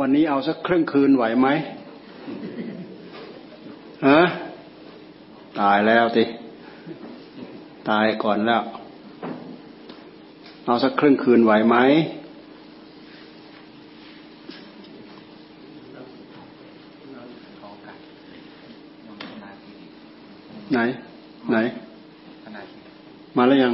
[0.00, 1.48] วันนี้เอาสักครึ่งคืนไหวไหม
[4.06, 4.20] ฮะ
[5.60, 6.24] ตายแล้วสิ
[7.90, 8.62] ตายก่อนแล้ว
[10.66, 11.76] เอาสักครึ่งคืนไหวไหม
[20.72, 20.78] ไหน
[21.50, 21.56] ไหน
[23.36, 23.72] มาแล้วยัง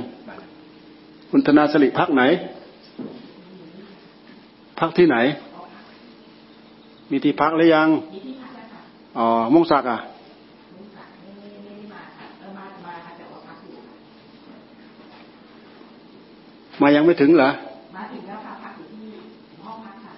[1.30, 2.22] คุณธนาสลิพักไหน
[4.80, 5.18] พักที่ไหน
[7.10, 7.88] มีที่พักหรือยัง
[9.18, 9.98] อ๋อมงศักดิ์อะ
[16.80, 17.50] มายังไม่ถึงเหรอ
[17.96, 19.08] มาถึงแล้วค่ะพักอยู่ที่
[19.64, 20.12] ห้องพักค่ะ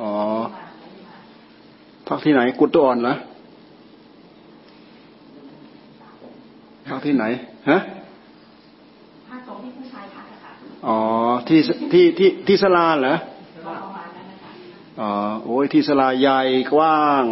[0.00, 0.12] อ๋อ
[2.08, 3.14] พักที่ไหน กุฏตัวอ่อนเหรอ
[6.88, 7.24] พักที่ไหน
[7.70, 7.78] ฮะ
[9.28, 10.52] พักตรงที่ผู้ชายพักอะค่ะ
[10.86, 10.98] อ๋อ
[11.48, 11.58] ที่
[11.92, 13.14] ที่ที่ที่สลาเหรอ
[13.66, 14.50] ประมาณนั้นนะคะ
[15.52, 16.40] โอ้ยที่สลาใหญ่
[16.74, 17.24] กว้าง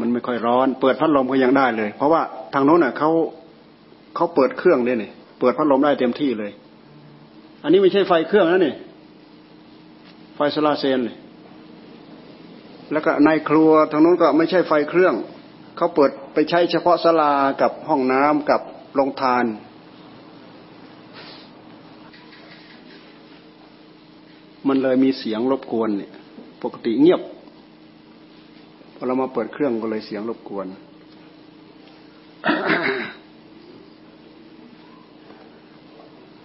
[0.00, 3.10] มันไม่ค่อยร้อน เปิดพัดลมก็ยังได้เลย เพราะว่าทางโน้นน่ะเขา
[4.16, 6.52] เขาเปิดเครื่องเนี่ยนี่เปิดพัดลมได้เต็มที่เลย
[7.62, 8.74] อันนี้ไม่ใช่ไฟเครื่องนะนี่
[10.34, 11.16] ไฟโซลาเซลล์นี่
[12.92, 15.14] แล้วก็ในครัวทางโน้นก็ไม่ใช่ไฟเครื่อง
[15.76, 18.60] เขาเปิดไปใช้เฉพาะศาลากับห้องน้ำกับ
[18.94, 19.44] โรงทาน
[24.68, 26.10] มันเลยมีเสียงรบกวนเนี่ย
[26.62, 27.22] ปกติเงียบ
[28.94, 30.66] พอเรามาเปิดเครื่องก็เลยเสียงรบกวน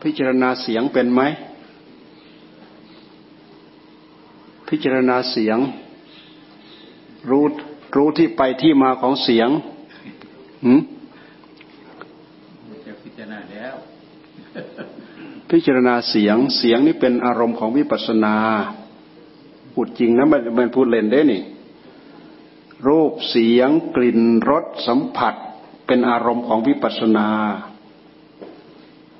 [0.02, 1.22] พิจารณาเสียงเป็นไหม
[4.70, 5.58] พิจารณาเสียง
[7.30, 7.45] รู้
[7.95, 9.50] รู้ที่ไปที่มาของเสียง
[10.66, 10.82] หืม
[12.86, 13.76] จะพิจารณาแล้ว
[15.50, 18.36] พิจารณาเสียงเสียงนี่เป็นอารมณ์ของวิปัสสนา
[19.73, 21.42] พูดจริงนะมันมันพูดเล่นได้นี่
[22.88, 25.33] รูปเสียงกลิ่นรสสัมผัส
[25.86, 27.27] เป็นอารมณ์ของวิปัสสนา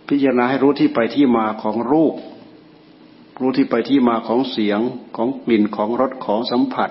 [0.08, 2.16] พิจารณาให้รู้ที่ไปที่มาของรูป
[3.40, 4.80] รู้ที่ไปที่มาของเสียง
[5.16, 6.90] ของกลิ่นของรสของสัมผัส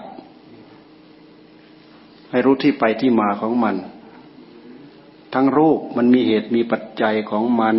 [2.31, 3.77] ให้รู้ที่ไปที่มาของมัน
[5.35, 7.77] ทั้งรูปมันมีเหตุมีปัจจัยของมัน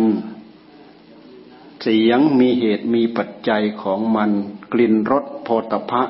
[1.88, 4.30] สียงมีเหตุมีปัจจัยของมัน
[4.72, 6.02] กลิ่นรสโพธพะ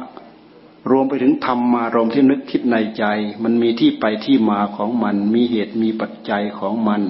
[0.91, 3.05] รวมไปถึงธรรมารมณ์ที่นึกคิดในใจ
[3.43, 7.03] มันมีที่ไปที่มาของมัน มีเหตุมีปัจจัยของมัน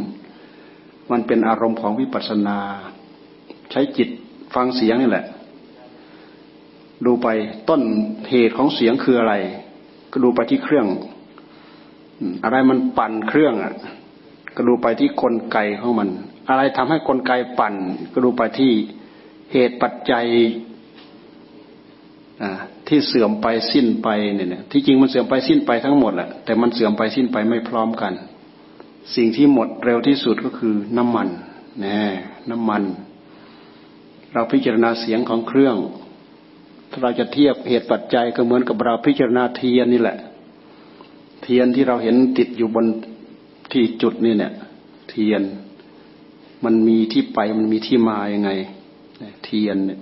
[1.11, 2.59] มันเป็นอารมณ์ของวิปัสสนา
[3.71, 4.09] ใช้จิต
[4.55, 5.27] ฟังเสียงนี่แหละ
[7.07, 7.29] ดูไป
[7.69, 7.83] ต้น
[8.31, 9.35] เหตุของเสียงคืออะไร
[10.13, 10.87] ก็ดูไปที่เครื่อง
[12.45, 13.73] อะไรมันปั่นเครื่องอะ
[14.57, 16.09] ก็ดูไปที่กลไกของมัน
[16.49, 17.75] อะไรทำให้กลไกปั่น
[18.13, 18.73] ก็ดูไปที่
[19.53, 20.27] เหตุปัจจัย
[22.89, 28.13] ที่เสื่อมไปสิ้นไปเนี่ยที่จริงมันเสื่อมไปสิ้นไปทั้งหมดแหละแต่มันเสื่อมไปสิ้นไปไม่พร้อมกัน
[29.17, 31.29] สิ่งที่หมดเร็วที่สุดก็คือน้ำมัน
[31.85, 32.01] น่
[32.51, 32.83] น้ำมัน
[34.33, 35.77] เราพิจารณาเสียงของเครื่อง
[36.91, 40.19] ถ้าเราจะเทียบเหตุปัจจัยก็เหมือนกับเราพิจารณาเทียนนี่แหละ
[41.43, 42.87] เทียนที่เราเห็นติดอยู่บน
[43.73, 44.53] ที่จุดนี่เนี่ย
[45.11, 45.43] เทียน
[46.65, 48.51] มันมีที่ไปมันมีที่มายังไง
[49.45, 50.01] เทียนเนี่ย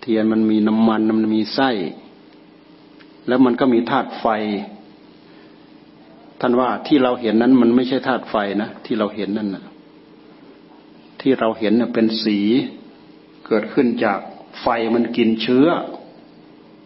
[0.00, 1.70] เทียนมันมีน้ำมันมันมีไส้
[3.28, 4.26] แล้วมันก็มีธาตุไฟ
[6.40, 9.64] ท่านว่าที่เราเห็นนั้น มันไม่ใช่ธาตุไฟนะที่เราเห็นนั่นนะ
[11.20, 12.38] ที่เราเห็นเน่ยเป็นสี
[13.46, 14.18] เกิดขึ้นจาก
[14.60, 15.68] ไฟมันกินเชื้อ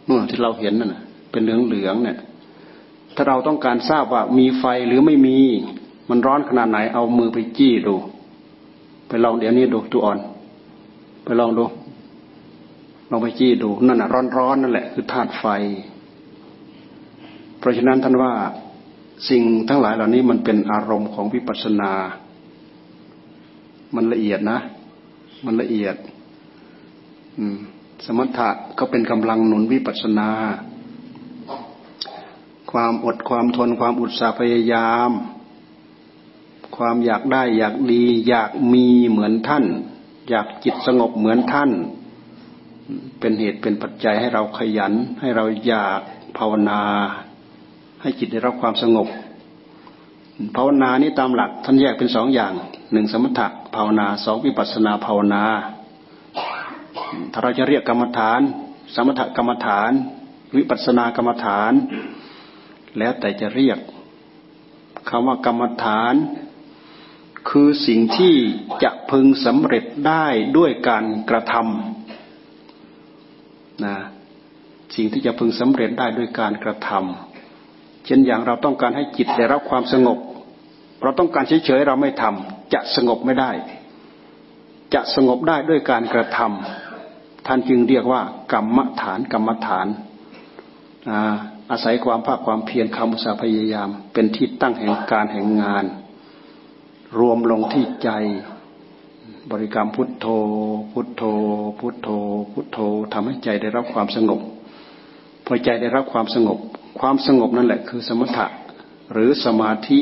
[0.09, 2.19] นู่นที่เราเห็นนั่นนะเป็นเหลืองเหลืองเนี่ย
[3.15, 5.39] ถ้าเราต้องการทราบว่ามีไฟหรือไม่มี
[6.11, 7.97] มันร้อนขนาดไหนเอามือไปจี้ดู
[9.09, 10.19] ไปลองเดี๋ยวนี้ดูตัวอ่อน
[11.25, 11.65] ไปลองดู
[13.11, 15.45] ลองไปจี้ดูนั่นน่ะร้อนๆนั่นแหละคือธาตุไฟ
[17.59, 18.33] เพราะฉะนั้นท่านว่า
[19.29, 21.93] สิ่งทั้งหลายเหล่านี้มันเป็นอารมณ์ของวิปัสสนา
[23.95, 24.59] มันละเอียดนะ
[25.45, 25.97] มันละเอียด
[27.39, 27.59] อืม
[28.05, 28.49] สมถะ
[28.79, 30.29] ก็เป็นกำลังหนุนวิปัสสนา
[32.71, 35.11] ความอดความทนความอุตสาห์พยายาม
[36.79, 39.65] ความอยากได้อยากดี อยากมีเหมือนท่าน
[40.31, 41.71] อยากจิตสงบเหมือนท่าน
[43.21, 46.01] เป็นเหตุเป็นปัจจัยให้เราขยัน ให้เราอยาก
[46.39, 46.81] ภาวนา
[48.03, 49.09] ให้จิตได้รับความสงบ
[50.57, 52.53] ภาวนานี้ตามหลักท่านแยกเป็นสองอย่าง
[52.93, 55.45] หนึ่งสมถะภาวนาสองวิปัสนาภาวนา
[57.33, 58.41] ถ้าเราจะเรียกกรรมฐาน
[58.95, 59.91] สมถกรรมฐาน
[60.57, 61.73] วิปัสนากรรมฐาน
[62.99, 63.79] แล้วแต่จะเรียก
[65.09, 66.15] คำว่ากรรมฐาน
[67.51, 68.35] คือสิ่งที่
[68.83, 73.97] จะพึงสำเร็จได้ด้วยการกระทำนะ
[74.97, 80.19] สิ่งที่จะพึงสำเร็จได้ด้วยการกระทำเช่นอย่างเราต้องการให้จิตได้รับความสงบ
[81.03, 83.51] เราต้องการเฉยๆเราไม่ทำจะสงบไม่ได้
[84.95, 88.23] จะสงบได้ด้วยการกระทำท่านจึงเรียกว่า
[88.53, 89.87] กรรมฐานกรรมฐาน
[91.71, 95.85] อาศัยความภาคความเพียรคำอุสาพยายาม เป็นที่ตั้งแห่งการแห่งงาน
[97.19, 98.11] รวมลงที่ใจ
[99.51, 100.27] บริกรรมพุทโธ
[100.93, 101.23] พุทโธ
[101.79, 102.09] พุทโธ
[102.53, 102.79] พุทโธ
[103.13, 104.41] ทำให้ใจได้รับความสงบ
[105.47, 106.59] พอใจได้รับความสงบ
[107.01, 108.47] ความสงบนั่นแหละคือสมถะ
[109.13, 110.01] หรือสมาธิ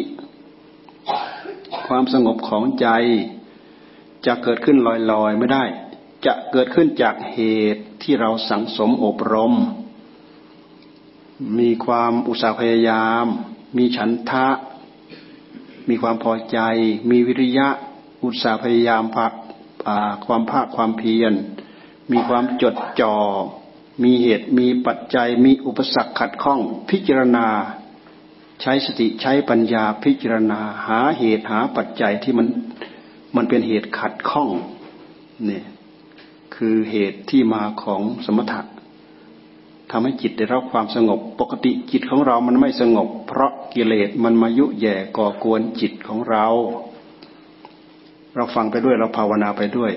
[1.87, 2.89] ความสงบของใจ
[4.27, 4.77] จะเกิดขึ้น
[5.13, 5.65] ลอยๆไม่ได้
[6.27, 7.39] จะเกิดขึ้นจากเห
[7.75, 9.55] ตุที่เราสังสมอบรม
[11.59, 13.27] มีความอุตสาห์พยายาม
[13.77, 14.47] มีฉันทะ
[15.89, 16.59] มีความพอใจ
[17.11, 17.69] มีวิริยะ
[18.25, 19.33] อุตสาห์พยายามพัก
[20.27, 21.33] ความภาคความเพียร
[22.13, 23.17] มีความจดจอ่อ
[24.03, 26.61] มีเหตุมีปัจจัย มีอุปสรรคขัดข้อง
[26.91, 27.47] พิจารณา
[28.63, 32.47] ใช้สติใช้ปัญญาพิจารณาหาเหตุหาปัจจัยที่มัน
[33.37, 34.49] มันเป็นเหตุขัดข้อง
[35.47, 35.65] เนี่ย
[36.57, 38.61] คือเหตุที่มาของสมถะ
[39.91, 46.47] ทำให้จิตได้รับความสงบ ปกติจิตของเรามันไม่สงบ เพราะกิเลสมันมายุแย่ก่อกวนจิตของเรา
[48.35, 49.93] เราฟังไปด้วยเราภาวนาไปด้วย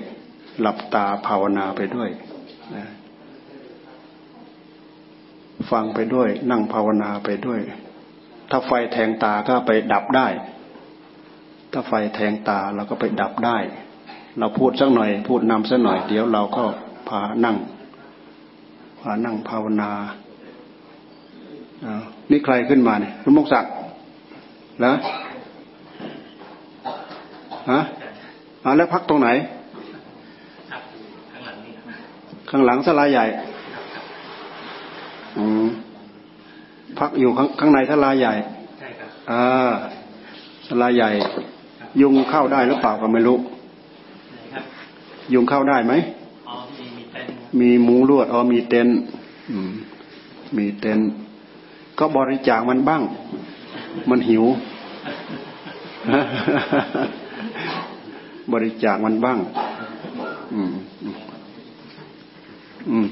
[0.60, 2.08] หลับตาภาวนาไปด้วย
[5.70, 7.60] ฟังไปด้วย นั่งภาวนาไปด้วย
[8.50, 10.28] ถ้าไฟแทงตาก็ไปดับได้
[11.72, 13.58] ถ้าไฟแทงตาเราก็ไปดับได้
[14.38, 16.64] เราพูดสักหน่อย พูดนำสักหน่อย เดี๋ยวเราก็
[17.08, 17.56] พานั่ง
[19.24, 19.90] นั่งภาวนา
[22.30, 23.72] นี่ใครขึ้นมาเนี่ยคุณมกศักดิ์
[24.80, 24.92] เหรอ
[27.70, 27.80] ฮะ
[28.64, 29.28] อ่าแล้วพักตรงไหน
[32.50, 33.24] ข้างหลังสลาใหญ่
[35.36, 35.66] อืม
[36.98, 38.32] พักอยู่ข้างข้างในสลาใหญ่
[39.30, 39.72] อ่า
[40.68, 41.10] สลาใหญ่
[42.00, 43.38] ยุงเข้าได้หรือเปล่าก็ไม่รู้
[45.34, 45.92] ยุงเข้าได้ไหม
[47.58, 48.88] มีมุงลวดอ๋อมีเต็น
[50.56, 51.00] มีเต็น
[51.98, 53.02] ก็บริจาคมันบ้าง
[54.10, 54.44] มันหิว
[58.52, 59.38] บริจาคมันบ้าง
[60.52, 60.72] อืม
[62.90, 63.06] อืม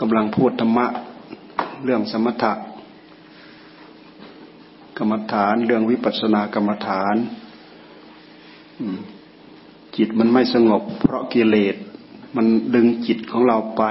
[0.00, 0.86] กำลังพูดธรรมะ
[1.84, 2.52] เรื่องสมถะ
[4.98, 7.16] กรรมฐาน เรื่องวิปัสสนากรรมฐาน
[9.96, 11.76] จิตมันไม่สงบ เพราะกิเลส
[12.36, 13.84] มันดึงจิตของเราไป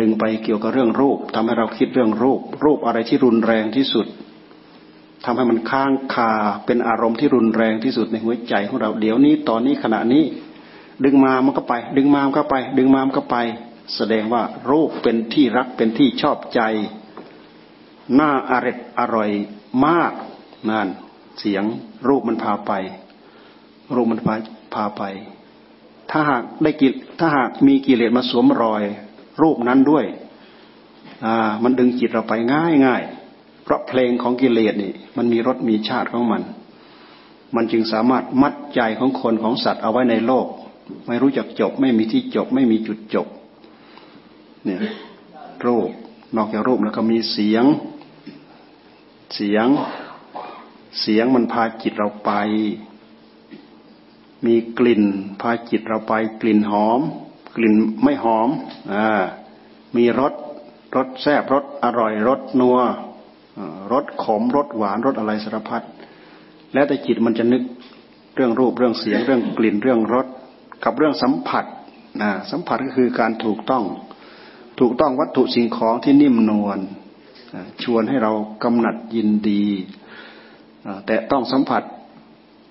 [0.00, 4.06] ดึงไปเกี่ยวกับเรื่องรูปทำให้เราคิดเรื่องรูป รูปอะไรที่รุนแรงที่สุด
[5.24, 6.32] ทำให้มันค้างคา
[6.66, 10.24] เป็นอารมณ์ที่รุนแรงที่สุดในหัวใจของเราเดี๋ยวนี้ตอนนี้ขณะนี้
[11.04, 13.36] ดึงมามันก็ไป ดึงมามันก็ไป ดึงมามันก็ไป
[13.96, 16.60] แสดงว่ารูปเป็นที่รักเป็นที่ชอบใจ
[18.18, 19.30] น่าอร่อยอร่อย
[19.86, 20.12] มาก
[20.70, 20.88] นั่น
[21.40, 21.64] เสียง
[22.08, 22.72] รูปมันพาไป
[23.94, 24.34] รูปมันพา
[24.74, 25.02] พาไป
[26.10, 28.82] ถ้าหากได้กิถ้าหากมีกิเลสมาสวมรอย
[29.42, 30.04] รูปนั้นด้วย
[31.24, 33.02] อ่ามันดึงจิตเราไปง่ายง่าย
[33.62, 36.42] เพราะเพลงของกิเลสนี่มันมีรสมีชาติของมัน
[37.56, 40.46] มันจึงสามารถมัดใจของคนของสัตว์เอาไว้ในโลก
[41.06, 43.26] ไม่รู้จักจบ ไม่มีที่จบ ไม่มีจุดจบ
[44.64, 44.80] เนี่ย
[45.66, 45.90] รูป
[46.36, 47.64] นอกจากรูปแล้วก็มีเสียง
[49.34, 49.66] เสียง
[51.00, 52.30] เสียงมันพาจิตเราไป
[54.46, 55.02] มีกลิ่น
[55.40, 57.00] พาจิตเราไปกลิ่นหอม
[57.56, 58.48] กลิ่นไม่หอม
[58.94, 59.06] อ่า
[59.96, 60.32] มีรส
[60.96, 62.78] รสแซ่บรสอร่อยรสนัว
[63.92, 65.82] รสขมรสหวานรสอะไรสารพัด
[66.74, 67.62] แล้วแต่จิตมันจะนึก
[68.34, 70.26] เรื่องรูปเรื่องเสียงเรื่องกลิ่นเรื่องรส
[70.84, 71.64] กับเรื่องสัมผัส
[72.22, 73.84] นะสัมผัสก็คือการถูกต้อง
[74.80, 76.78] ถูกต้องวัตถุสิ่งของที่นิ่มนวล
[77.82, 78.32] ชวนให้เรา
[78.62, 79.64] กำหนัดยินดี
[81.06, 81.82] แต่ต้องสัมผัส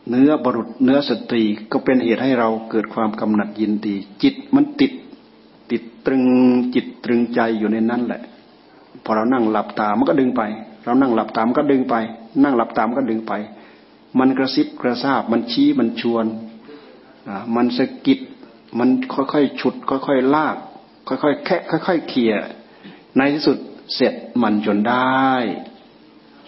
[0.10, 4.92] เนื้อบรุษเนื้อสตรีก็เป็นเหตุให้เราเกิดความกำหนัดยินดี จิตมันติด
[5.72, 6.24] ติดตรึง
[6.76, 8.22] จิตตรึงใจอยู่ในนั้นแหละ
[9.04, 10.42] พอเรานั่งหลับตามันก็ดึงไป
[10.84, 11.96] เรานั่งหลับตามันก็ดึงไป
[12.44, 13.34] นั่งหลับตามันก็ดึงไป
[14.20, 16.26] มันกระซิบกระซาบมันชี้มันชวน
[17.56, 18.20] มันสะกิด
[18.80, 20.58] มันค่อยๆฉุด ค่อยๆลาก
[21.08, 22.34] ค่อยๆแคะค่อยๆเขี่ย
[23.18, 23.58] ในที่สุด
[23.96, 25.28] เสร็จมันจนได้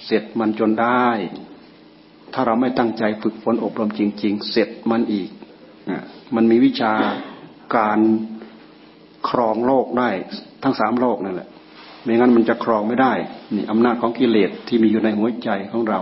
[0.06, 1.06] เสร็จมันจนได้
[2.34, 5.30] ถ้าเราไม่ตั้งใจฝึกฝนอบรมจริง ๆ เสร็จมันอีก
[6.36, 6.94] มันมีวิชา
[7.76, 8.00] การ
[9.30, 10.10] ครองโลกได้
[10.64, 11.50] ทั้งสามโลกนั่นแหละ
[12.04, 13.14] ไม่งั้นมันจะครองไม่ได้
[13.56, 16.02] นี่อำนาจของกิเลสที่มีอยู่ในหัวใจของเรา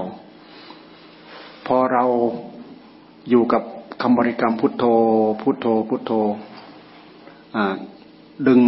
[1.67, 2.05] พอเรา
[3.29, 3.63] อยู่กับ
[4.01, 4.83] คำบริกรรมพุทโธ
[5.41, 6.11] พุทโธ พุทโธ
[8.47, 8.61] ดึง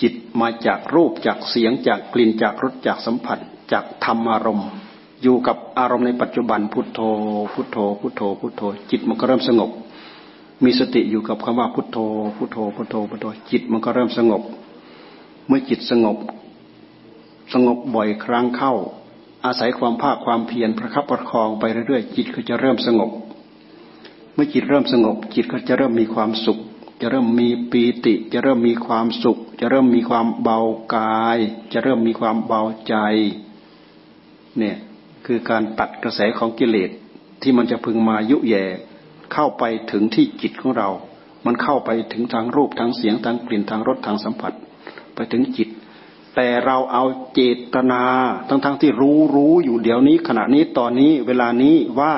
[0.00, 3.38] จิตมาจากรูปจากเสียงจากกลิ่นจากรสจากสัมผัส
[3.72, 4.70] จากธรรมารมณ์
[5.24, 7.00] อยู่กับอารมณ์ในปัจจุบันพุทโธ
[7.52, 9.70] พุทโธ พุทโธ พุทโธ จิตมันก็เริ่มสงบ
[10.64, 11.98] มีสติอยู่กับคำว่าพุทโธ
[12.36, 14.42] พุทโธ พุทโธ พุทโธ จิตมันก็เริ่มสงบ
[15.46, 16.16] เมื่อจิตสงบ
[17.52, 18.72] สงบบ่อยครั้งเข้า
[19.44, 23.10] อาศัยความภาคความเพียรประคับประคองไปเรื่อยๆ จิตก็จะเริ่มสงบ
[24.34, 26.58] เมื่อจิตเริ่มสงบ จิตก็จะเริ่มมีความสุข
[27.00, 30.58] จะเริ่มมีปีติ จะเริ่มมีความสุข จะเริ่มมีความเบา
[30.94, 31.38] กาย
[31.72, 32.94] จะเริ่มมีความเบาใจ
[34.58, 34.76] เนี่ย
[35.26, 36.90] คือการตัดกระแสของกิเลส
[37.42, 38.64] ที่มันจะพึงมายุแย่
[39.32, 40.88] เข้าไปถึงที่จิตของเรา
[41.46, 44.52] มันเข้าไปถึงทางรูปทางเสียงทางกลิ่นทางรสทางสัมผัส
[45.14, 45.68] ไปถึงจิต
[46.34, 47.04] แต่เราเอา
[47.34, 47.40] เจ
[47.74, 48.02] ตนา
[48.48, 52.14] ทั้งๆทที่รู้รู้อยู่เดี๋ยวนี้ ขณะนี้ตอนนี้เวลานี้ว่า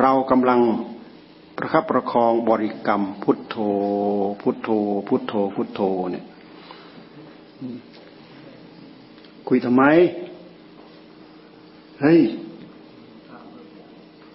[0.00, 0.60] เรากำลัง
[1.56, 3.56] ประคับประคองบริกรรม พุทโธ
[4.40, 4.68] พุทโธ
[5.08, 5.80] พุทโธ พุทโธ
[6.10, 6.24] เนี่ย
[9.48, 9.82] คุยทำไม
[12.02, 12.20] เฮ้ย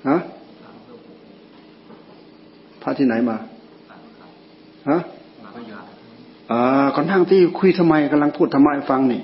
[0.08, 0.18] ฮะ
[2.82, 3.38] พระที่ไหนมา
[4.90, 4.98] ฮะ
[6.52, 9.22] อ่าค่อนข้างที่คุยทำไมกำลังพูดทำไมฟังนี่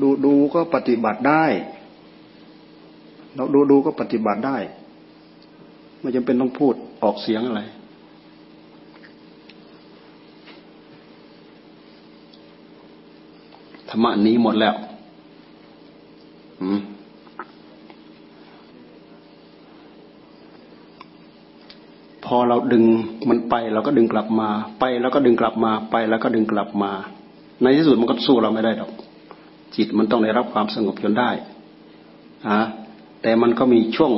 [0.00, 1.44] ดูดูก็ปฏิบัติได้
[3.36, 4.56] เราดูดูก็ปฏิบัติได้
[6.00, 7.62] ไม่จำเป็นต้องพูดออกเสียงอะไร
[13.94, 14.74] รรมะนี้หมดแล้ว
[22.24, 22.84] พอเราดึง
[23.28, 24.48] มันไปเราก็ดึงกลับมา
[24.80, 26.92] ไปแล้วก็ดึงกลับมาไปแล้วก็ดึงกลับมา
[27.62, 28.90] ในที่สุดมันก็สู้เราไม่ได้หรอก
[29.76, 31.30] จิตมันต้องได้รับความสงบจนได้
[32.50, 32.60] ฮะ
[33.22, 34.12] แต่มันก็มีช่วง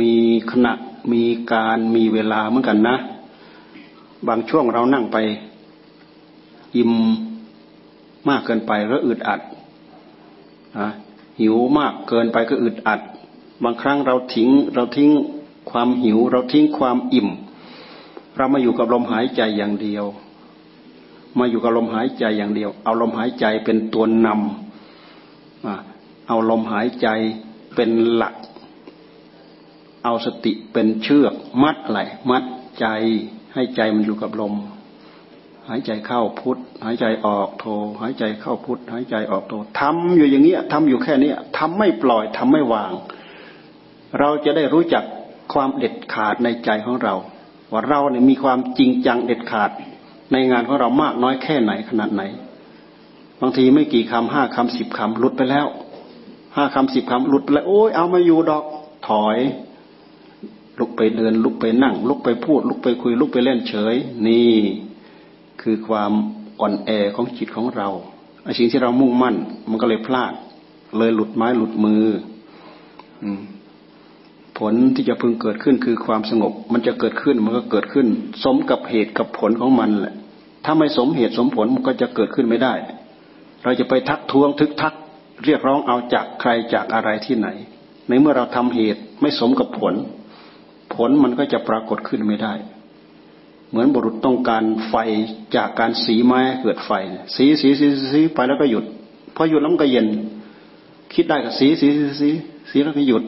[0.00, 0.12] มี
[0.52, 0.72] ขณะ
[1.12, 1.22] มี
[1.52, 2.96] การมีเวลาเหมือนกันนะ
[4.28, 5.16] บางช่วงเรานั่งไป
[6.76, 6.92] อิ่ม
[8.28, 9.40] มากเกินไปก็อึดอัด
[11.40, 13.00] หิวมากเกินไปก็อึดอัด
[13.64, 15.10] บางครั้งเราทิ้งเราทิ้ง
[15.70, 17.28] ความหิว เราทิ้งความอิ่ม
[18.36, 20.04] เรามาอยู่กับลมหายใจอย่างเดียว
[21.38, 27.08] มาอยู่กับลมหายใจอย่างเดียว เอาลมหายใจเป็นตัวนำเอาลมหายใจ
[27.74, 28.34] เป็นหลัก
[30.04, 32.42] เอาสติเป็นเชือก มัดอะไรมัด
[32.80, 32.86] ใจ
[33.54, 34.54] ให้ใจมันอยู่กับลม
[35.68, 37.64] หายใจเข้าพุทหายใจออกโท
[38.00, 42.92] หายใจเข้าพุทหายใจออกโททำอยู่อย่างเงี้ยทำอยู่แค่นี้ทำไม่ปล่อยทำไม่วาง
[44.18, 45.04] เราจะได้รู้จัก
[45.52, 47.14] ความเด็ดขาดในใจของเรา
[47.72, 49.70] ว่าเราเนี่ยมีความจริงจังเด็ดขาด
[50.32, 52.22] ในงานของเรามากน้อยแค่ไหนขนาดไหน
[53.40, 55.66] บางทีไม่กี่คำห้าคำสิบคำหลุดไปแล้ว
[56.56, 58.64] ห้าคำสิบคำหลุดไปแล้วโอ้ยเอามาอยู่ดอก
[59.08, 59.38] ถอย
[60.78, 63.94] ลุกไปเดิน ลุกไปนั่ง ลุกไปพูด ลุกไปคุย ลุกไปเล่นเฉย
[64.26, 64.54] นี่
[65.62, 66.12] คือความ
[66.60, 67.88] อ่อนแอของจิตของเรา
[68.44, 69.36] ไอ้สิ่งที่เรามุ่งมั่น
[69.70, 70.32] มันก็เลยพลาด
[70.98, 72.04] เลยหลุดไม้หลุดมือ
[73.22, 73.30] อื
[74.58, 78.06] ผลที่จะพึงเกิดขึ้นคือความสงบ มันจะเกิดขึ้นมันก็เกิดขึ้น
[78.44, 80.14] สมกับเหตุกับผลของมันแหละ
[80.64, 82.74] ถ้าไม่สมเหตุสมผลมันก็จะเกิดขึ้นไม่ได้
[83.64, 84.94] เราจะไปทักท้วงทึกทัก
[85.44, 87.48] เรียกร้องเอาจากใครจากอะไรที่ไหน
[88.08, 89.94] ในเมื่อเราทำเหตุไม่สมกับผล
[90.94, 92.52] ผลมันก็จะปรากฏขึ้นไม่ได้
[93.70, 94.94] เหมือนบุรุษต้องการไฟ
[95.56, 96.90] จากการสีไม้เกิดไฟ
[97.36, 98.84] สีสีสีสีไปแล้วก็หยุด
[99.36, 100.06] พอหยุดแล้วมันก็เย็น
[101.14, 102.28] คิดได้ก็สีสีสีสี
[102.70, 103.22] สีแล้วก็หยุด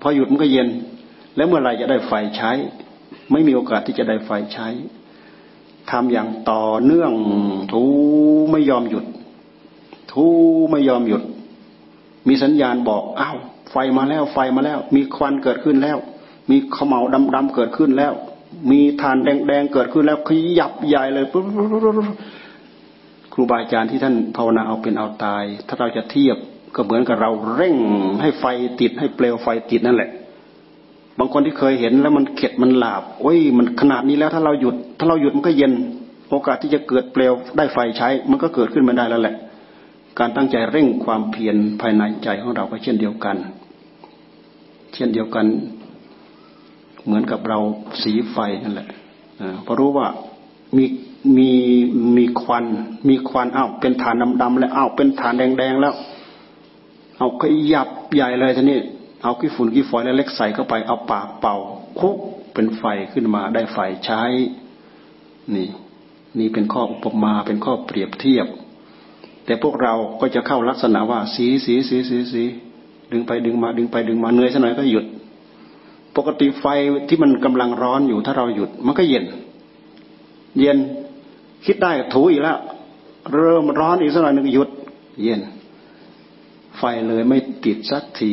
[0.00, 0.68] พอหยุดมันก็เย็น
[1.36, 2.50] แล้วเมื่อไรจะได้ไฟใช้
[3.30, 4.68] ไม่มีโอกาสที่จะได้ไฟใช้
[5.90, 7.12] ทำอย่างต่อเนื่อง
[7.72, 7.82] ทู
[8.50, 9.04] ไม่ยอมหยุด
[10.12, 10.26] ทู
[10.70, 11.22] ไม่ยอมหยุด
[12.28, 13.36] มีสัญญาณบอกอ้าว
[13.70, 15.98] ไฟมาแล้วไฟมาแล้ว มีควันเกิดขึ้นแล้ว
[16.50, 17.00] มีขมเหลา
[17.34, 18.14] ดำๆเกิดขึ้นแล้ว
[18.70, 21.24] มีทานแดงๆเกิดขึ้นแล้วขยับใหญ่เลย
[23.32, 26.36] ครูบาอาจารย์ที่ท่านภาวนาเอาเป็นเอาตาย ถ้าเราจะเทียบ
[26.74, 27.76] ก็เหมือนกับเราเร่ง
[28.20, 28.44] ให้ไฟ
[28.80, 30.10] ติดให้เปลวไฟติดนั่นแหละ
[31.18, 35.72] บางคนที่เคยเห็นแล้วมันเข็ดมันหลาบโอ้ยมันขนาดนี้แล้วถ้าเราหยุด ถ้าเราหยุดมันก็เย็น
[36.30, 39.36] โอกาสที่จะเกิดเปลวได้ไฟใช้ มันก็เกิดขึ้นมาได้แล้วแหละ
[40.18, 43.36] การตั้งใจเร่งความเพียรภายในใจของเราก็เช่นเดียวกัน
[44.94, 45.46] เช่นเดียวกัน
[47.04, 47.58] เหมือนกับเรา
[48.02, 48.88] สีไฟนั่นแหละ
[49.62, 50.06] เพราะรู้ว่า
[50.76, 50.84] มี
[51.36, 51.50] มี
[52.16, 52.64] มีควัน
[53.08, 55.94] มีควันอ้าวเป็นฐานดำๆแล้วอ้าวเป็นฐานแดงๆแล้ว
[57.18, 57.42] เอาข
[57.72, 58.78] ยับใหญ่เลยทีนี้
[59.22, 61.56] เอาขี้ฝุ่นขี้ฝอยเล็กใส่เข้าไปเอาปากเป่า
[61.98, 62.16] คุก
[62.54, 64.22] เป็นไฟขึ้นมาได้ไฟใช้
[65.54, 65.68] นี่
[66.38, 68.46] นี่เป็นข้ออุปมาเป็นข้อเปรียบเทียบ
[69.44, 72.44] แต่พวกเราก็จะเข้าลักษณะว่าสีสีสีสีสี
[73.12, 75.04] ดึงไปดึงมาดึงไปดึงมาเหนื่อยสักหน่อยก็หยุด
[76.16, 76.66] ปกติไฟ
[77.08, 79.24] ที่มันกำลังร้อนอยู่ถ้าเราหยุด มันก็เย็น
[80.60, 80.78] เย็น
[81.64, 82.58] คิดได้ถูอีกแล้ว
[83.32, 84.68] เริ่มร้อนอีกสักหน่อยหนึ่งหยุด
[85.22, 85.40] เย็น
[86.78, 88.32] ไฟเลยไม่ติดสักที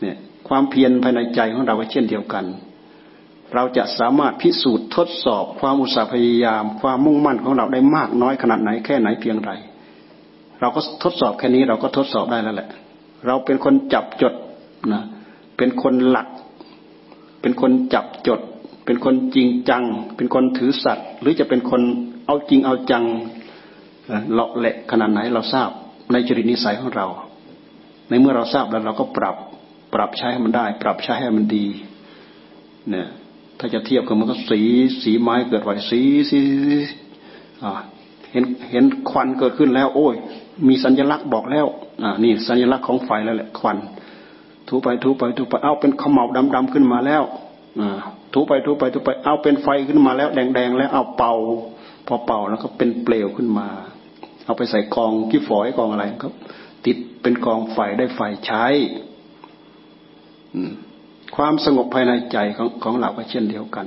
[0.00, 0.16] เนี่ย
[0.48, 2.44] ความเพียรภายในใจของเราก็เช่นเดียวกัน
[3.54, 9.52] เราจะสามารถพิสูจน์ทดสอบ ความอุตสาห์พยายาม ความมุ่งมั่นของเราได้มากน้อยขนาดไหนแค่ไหนเพียงไร
[10.60, 12.68] เราก็ทดสอบแค่นี้เราก็ทดสอบได้แล้วแหละ
[13.26, 14.34] เราเป็นคนจับจด
[14.92, 15.02] นะ
[15.56, 16.28] เป็นคนหลัก
[17.40, 18.40] เป็นคนจับจด
[18.86, 19.84] เป็นคนจริงจัง
[20.16, 21.82] เป็นคนถือสัตว์ หรือจะเป็นคน
[22.26, 23.04] เอาจริงเอาจัง
[24.32, 25.70] เลาะแหละขนาดไหนเราทราบ
[26.12, 27.06] ในจริตนิสัยของเรา
[28.08, 29.36] ในเมื่อเราทราบแล้วเราก็ปรับ
[29.94, 31.66] ปรับใช้ให้มันได้ ปรับใช้ให้มันดี
[32.90, 33.08] เนี่ย
[33.58, 34.60] ถ้าจะเทียบกับมันก็สี
[35.02, 36.40] สีไม้เกิดไหวสีสี
[37.62, 37.72] อ่า
[38.32, 40.14] เห็นเห็นควันเกิดขึ้นแล้ว โอ้ย
[40.68, 41.66] มีสัญลักษณ์บอกแล้ว
[42.02, 43.76] อ่า นี่สัญลักษณ์ของไฟแล้วแหละควัน
[44.68, 47.22] ถูไปถูไปถูไปเอาเป็นขมเหลาดำๆขึ้นมาแล้ว
[48.32, 51.34] ถูไปถูไปถูไปเอาเป็นไฟขึ้นมาแล้วแดงๆแล้วเอาเป่า
[52.06, 53.68] พอเป่าแล้วก็เป็นเปลวขึ้นมา
[54.44, 56.28] เอาไปใส่กองกี่ฝอยกองอะไรก็
[56.86, 58.64] ติดเป็นกองไฟได้ไฟใช้
[61.36, 63.86] ความสงบภายในใจของของเราก็เช่นเดียวกัน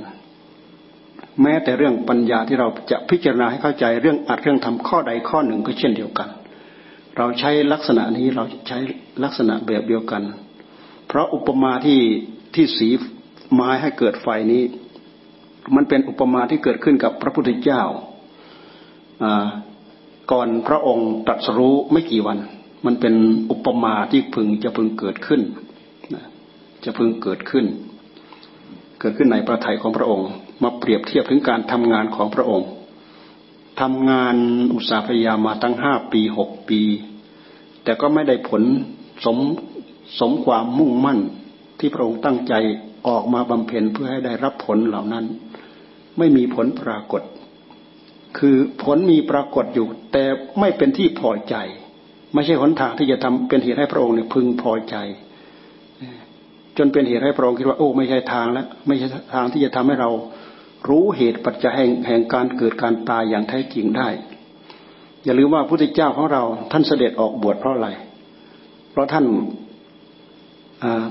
[1.41, 6.29] แม้แต่เรื่องปัญญาที่เราจะพิจารณาให้เข้าใจเรื่องอัดเรื่องทำข้อใดข้อหนึ่งก็เช่นเดียวกัน
[7.17, 8.77] เราใช้ลักษณะนี้เราใช้
[9.23, 10.21] ลักษณะแบบเดียวกัน
[11.11, 12.01] เพราะอุปมาที่
[12.55, 12.87] ที่สี
[13.53, 14.63] ไม้ให้เกิดไฟนี้
[15.75, 17.83] มันเป็นอุปมาที่เกิดขึ้นกับพระพุทธเจ้า
[20.31, 22.37] ก่อนพระองค์ตรัสรู้ไม่กี่วัน
[22.85, 23.13] มันเป็น
[23.51, 25.41] อุปมาที่พึงจะพึงเกิดขึ้น
[26.83, 27.65] จะพึงเกิดขึ้น
[28.99, 30.27] เกิดขึ้นในประทัยของพระองค์
[30.63, 32.67] มาเปรียบเทียบถึงการทำงานของพระองค์
[33.81, 34.35] ทำงาน
[34.75, 36.81] อุตสาหพยายามมาตั้งห้าปีหกปี
[37.83, 38.63] แต่ก็ไม่ได้ผล
[39.25, 39.37] สม
[40.19, 41.19] สมความมุ่งมั่น
[41.79, 42.53] ที่พระองค์ตั้งใจ
[43.07, 45.25] ออกมาบำเพ็ญเพื่อให้ได้รับผลเหล่านั้น
[46.17, 47.21] ไม่มีผลปรากฏ
[48.37, 50.23] คือผลมีปรากฏอยู่ แต่
[50.59, 51.55] ไม่เป็นที่พอใจ
[52.33, 54.95] ไม่ใช่หนทางที่จะทำเป็นเหตุให้พระองค์เนี่ยพึงพอใจ
[56.77, 60.09] จนเป็นเหตุให้พระองค์คิดว่าโอ้ไม่ใช่ทางแล้ว ไม่ใช่ทางที่จะทำให้เรา
[60.89, 64.09] รู้เหตุปัจจัยแห่งแห่งการเกิดการตายอย่างแท้จริงได้
[65.23, 67.89] อย่าลืมว่าพระพุทธเจ้าของเราท่านเสด็จออกบวชเพราะอะไร
[68.91, 69.25] เพราะท่าน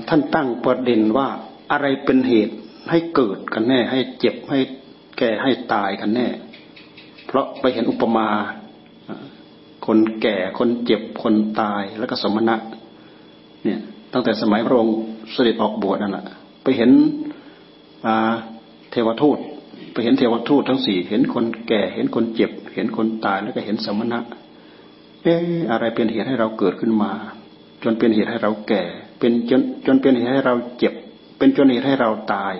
[0.09, 1.27] ท่านตั้งประเด็นว่า
[1.71, 2.55] อะไรเป็นเหตุ
[2.89, 4.59] ให้เกิดกันแน่ ให้เจ็บให้
[5.17, 6.27] แก่ให้ตายกันแน่
[7.25, 8.27] เพราะไปเห็นอุปมา
[9.85, 12.55] คนแก่คนเจ็บคนตายแล้วก็สมณะ
[13.63, 13.79] เนี่ย
[14.13, 14.97] ตั้งแต่สมัยพระองค์
[15.33, 16.25] เสด็จออกบวชนั่นแหละ
[16.63, 16.91] ไปเห็น
[18.91, 19.37] เทวทูต
[19.93, 24.19] ไปเห็นเทวทูตทั้งสี่เห็นคนแก่เห็นคนเจ็บ เห็นคนตายแล้วก็เห็นสมณะ
[25.23, 27.11] เอ๊ะอะไรเป็นเหตุให้เราเกิดขึ้นมา
[27.83, 28.83] จนเป็นเหตุให้เราแก่
[29.21, 30.93] เป็นจนจนเป็นเหตุให้เราเจ็บ
[31.37, 32.55] เป็นจนเหตุให้เราตาย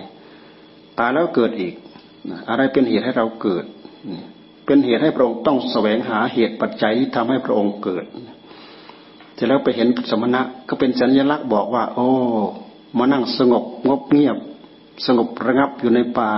[0.99, 1.73] ตายแล้วเกิดอีก
[2.49, 3.65] อะไรเป็นเหตุให้เราเกิด
[4.65, 8.05] เป็นเหตุให้พระองค์ต้องแสวงหาเหตุปัจจัยที่ทำให้พระองค์เกิด
[9.35, 12.07] เสร็จแล้วไปเห็นสมณะก็เป็นสัญลักษณ์บอกว่า โอ้
[12.97, 14.37] มานั่งสงบงบเงียบ
[15.05, 16.31] สงบระงับอยู่ในป่า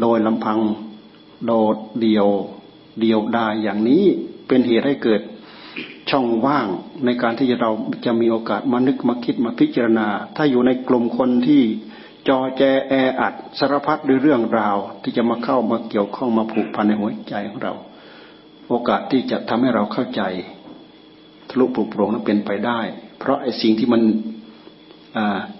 [0.00, 0.58] โดยลำพัง
[1.46, 2.26] โดดเดียว
[3.00, 4.04] เดียวดายอย่างนี้
[4.48, 5.20] เป็นเหตุให้เกิด
[6.10, 6.66] ช่องว่าง
[7.04, 7.70] ในการที่เรา
[8.06, 11.62] จะมีโอกาสมานึกมาคิดมาพิจารณา ถ้าอยู่ในกลุ่มคนที่
[12.28, 17.74] จอแจแออัดสารพัดด้วยเรื่องราวที่จะมาเข้ามาเกี่ยวข้องมาผูกพันในหัวใจของเรา
[18.68, 20.22] โอกาสที่จะทำให้เราเข้าใจ
[21.48, 22.80] ทะลุปลุกโปร่งนั้นเป็นไปได้
[23.18, 24.02] เพราะไอ้สิ่งที่มัน
[25.16, 25.18] อ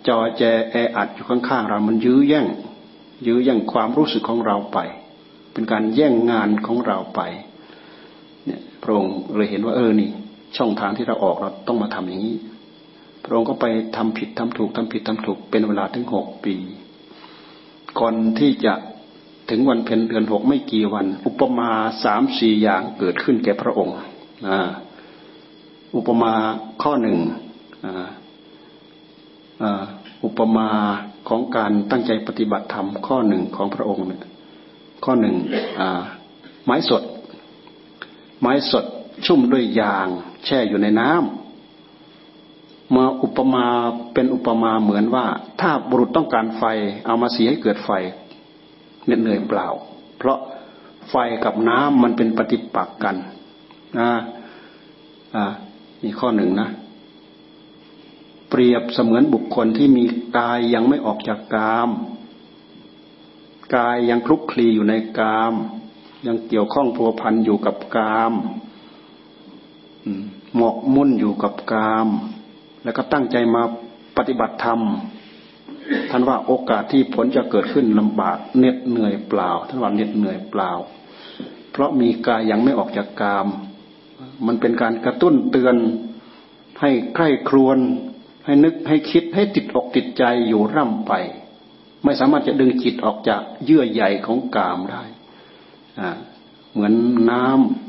[0.09, 2.47] จอแจแออัดอยู่ข้างๆเรา มันยื้อแย่ง
[3.27, 4.79] ยื้อแย่งความรู้สึกของเราไป
[5.53, 7.21] เป็นการแย่งงานของเราไป
[8.47, 10.11] เนี่ยพระองค์เลยเห็นว่าเออนี่
[10.57, 12.37] ช่องทางที่เราออกเราต้องมาทำอย่างนี้
[13.25, 16.55] พระองค์ก็ไปทำผิดทำถูกทำผิดทำถูกเป็นเวลาถึงหกปี
[17.99, 18.75] ก่อนที่จะ
[19.51, 21.69] ถึงวันเพ็ญเดือนหกไม่กี่วัน อุปมา
[22.05, 23.95] สามสี่อย่างเกิดขึ้นแก่พระองค์
[25.97, 26.33] อุปมา
[26.83, 27.19] ข้อหนึ่ง
[30.25, 30.69] อุปมา
[31.29, 34.21] ของการตั้งใจปฏิบัติธรรมข้อหนึ่งของพระองค์เนี่ย
[35.05, 35.35] ข้อหนึ่ง
[36.65, 37.03] ไม้สด
[38.41, 38.85] ไม้สด
[39.27, 40.09] ชุ่มด้วยยาง
[40.45, 43.67] แช่อยู่ในน้ำมาอุปมา
[44.13, 45.27] เป็นอุปมาเหมือนว่า
[45.61, 46.63] ถ้าบุรุษต้องการไฟ
[47.07, 47.91] เอามาสีให้เกิดไฟ
[49.05, 49.67] เหน็ดเหนื่อยเปล่า
[50.19, 50.39] เพราะ
[51.11, 53.17] ไฟกับน้ำมันเป็นปฏิปักษ์กัน
[53.99, 54.11] นะ
[55.37, 55.45] อ่า
[56.03, 56.69] นี่ข้อหนึ่งนะ
[58.51, 60.05] เปรียบเสมือนบุคคลที่มี
[60.39, 61.91] กายยังไม่ออกจากกาม
[63.77, 65.55] กายยังคลุกคลีอยู่ในกาม
[66.27, 68.33] ยังเกี่ยวข้องพัวพันอยู่กับกาม
[70.57, 72.09] หมกมุ่นอยู่กับกาม
[72.85, 73.63] แล้วก็ตั้งใจมา
[74.17, 74.81] ปฏิบัติธรรม
[76.11, 80.71] ท่านว่าโอกาสที่ผลจะเกิดขึ้นลำบากเหน็ดเหนื่อยเปล่า ท่านว่าเหน็ดเหนื่อยเปล่า
[81.71, 83.47] เพราะมีกายยังไม่ออกจากกาม
[84.47, 85.77] มันเป็นการกระตุ้นเตือน
[86.81, 87.79] ให้ใกล้ครวน
[88.45, 91.13] ให้นึกให้คิดให้ติดอกติดใจอยู่ร่ำไป
[92.05, 95.03] ไม่สามารถจะดึงจิตออกจากเยื่อใยของกามได้
[96.73, 96.93] เหมือน
[97.31, 97.80] น้ำ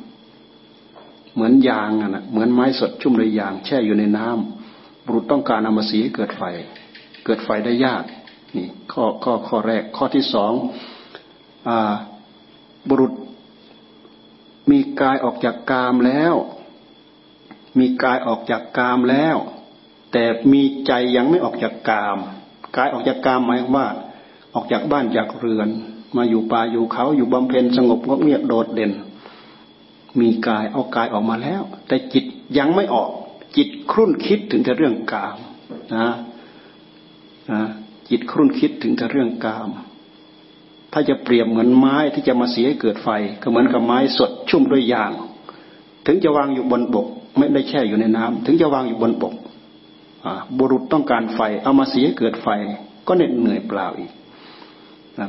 [1.33, 6.43] เหมือนยางอะนะเหมือนไม้สดชุ่มด้วยยาง แช่อยู่ในน้ำบุรุษต้องการเอามาสีเกิดไฟ
[7.25, 8.03] เกิดไฟได้ยาก
[8.55, 10.53] นี่ข้อข้อข้อแรกข้อที่สอง
[11.67, 11.69] อ
[12.89, 13.13] บุรุษ
[14.71, 16.35] มีกายออกจากกามแล้ว
[17.79, 19.37] มีกายออกจากกามแล้ว
[20.11, 22.17] แต่มีใจยังไม่ออกจากกาม
[22.77, 23.87] กายออกจากกามหมายว่า
[24.53, 25.69] ออกจากบ้านจากเรือน
[26.15, 28.91] มาอยู่ป่าอยู่เขาอยู่บำเพ็ญสงบงบเงียบโดดเด่น
[30.19, 32.25] มีกายเอากายออกมาแล้ว แต่จิต
[32.57, 33.09] ยังไม่ออก
[33.57, 35.37] จิตครุ่นคิดถึงแต่เรื่องกาม
[35.95, 36.07] นะ
[37.51, 37.61] นะ
[38.09, 39.69] จิตครุ่นคิดถึงแต่เรื่องกาม
[40.93, 43.09] ถ้าจะเปรียบเหมือนไม้ที่จะมาเสียให้เกิดไฟ
[43.41, 45.11] ก็เหมือนกับไม้สดชุ่มด้วยยาง
[46.05, 49.33] ถึงจะวางอยู่บนบก ไม่ได้แช่อยู่ในน้ำถึงจะวางอยู่บนบก
[50.57, 52.47] บุรุษต้องการไฟ เอามาเสียเกิดไฟ
[53.07, 54.11] ก็เหน็ดเหนื่อยเปล่าอีก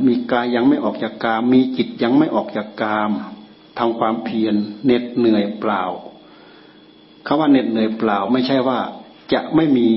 [0.07, 3.11] มีกายยังไม่ออกจากกาม มีจิตยังไม่ออกจากกาม
[3.79, 4.55] ทำความเพียร
[4.85, 5.83] เหน็ดเหนื่อยเปล่า
[7.27, 8.79] คาว่าเหน็ดเหนื่อยเปล่า ไม่ใช่ว่า
[9.33, 9.89] จะไม่มี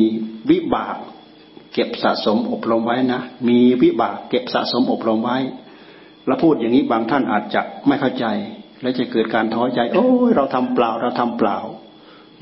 [0.50, 0.98] วิบาก
[1.74, 5.38] เก็บสะสมอบรมไว้นะ มีวิบากเก็บสะสมอบรมไว้
[6.26, 8.26] แล้วพูดอย่างนี้บางท่านอาจจะไม่เข้าใจ
[8.82, 11.58] และจะเกิดการท้อใจ โอ้ยเราทำเปล่าเราทำเปล่า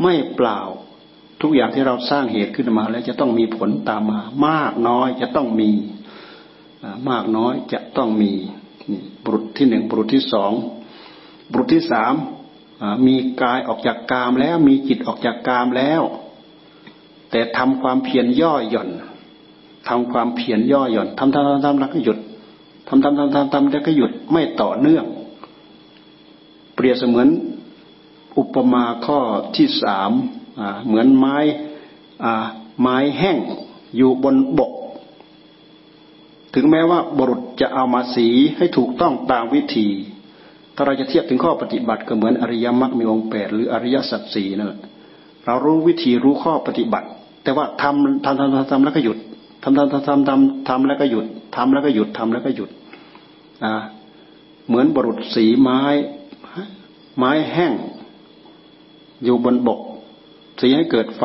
[0.01, 0.59] ไม่เปล่า
[1.41, 5.71] ทุกอย่างที่เราสร้างเหตุขึ้นมา แล้วจะต้องมีผลตามมา มากน้อยจะต้องมี
[7.09, 8.31] มากน้อยจะต้องมี
[9.23, 10.51] บุรุษที่หนึ่งบุรุษที่สอง
[11.51, 12.13] บุรุษที่สาม
[13.07, 16.01] มีกายออกจากกามแล้วมีจิตออกจากกามแล้ว
[17.31, 18.89] แต่ทำความเพียรย่อหย่อน
[19.89, 22.17] ทำความเพียรย่อหย่อนทำทำทำทำแล้วก็หยุด
[22.87, 25.05] ทำทำทำทำทำแล้วก็หยุดไม่ต่อเนื่อง
[26.75, 27.27] เปรียบเสมือน
[28.37, 29.19] อุปมาข้อ
[29.55, 30.11] ที่สาม
[30.85, 31.37] เหมือนไม้
[32.81, 33.37] ไม้แห้ง
[33.97, 34.71] อยู่บนบก
[36.53, 38.27] ถึงแม้ว่าบุรุษจะเอามาสี
[38.57, 39.87] ให้ถูกต้องตามวิธี
[40.75, 44.79] ถ้าเราจะเทียบถึงข้อปฏิบัติก็เหมือนอริยมรรคมีองค์แปดหรืออริยสัจสี่นั่นแหละ
[45.45, 47.07] เรารู้วิธีรู้ข้อปฏิบัติ
[47.43, 49.17] แต่ว่าทำทำทำทำแล้วก็หยุด
[49.63, 52.69] ทำทำทำทำทำทำแล้วก็หยุดทำแล้วก็หยุดทำแล้วก็หยุด
[53.63, 53.73] อ่า
[54.67, 55.81] เหมือนบรุษสีไม้
[57.17, 57.73] ไม้แห้ง
[59.23, 59.79] อยู่บนบก
[60.61, 61.23] สีให้เกิดไฟ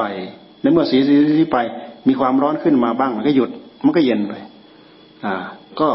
[0.60, 0.98] ในเมื่อสี
[1.38, 1.58] สีไป
[2.08, 3.50] มีความร้อนขึ้นมาบ้างมันก็หยุด
[3.84, 4.32] มันก็เย็นไป
[5.24, 5.34] อ่า
[5.80, 5.88] ก็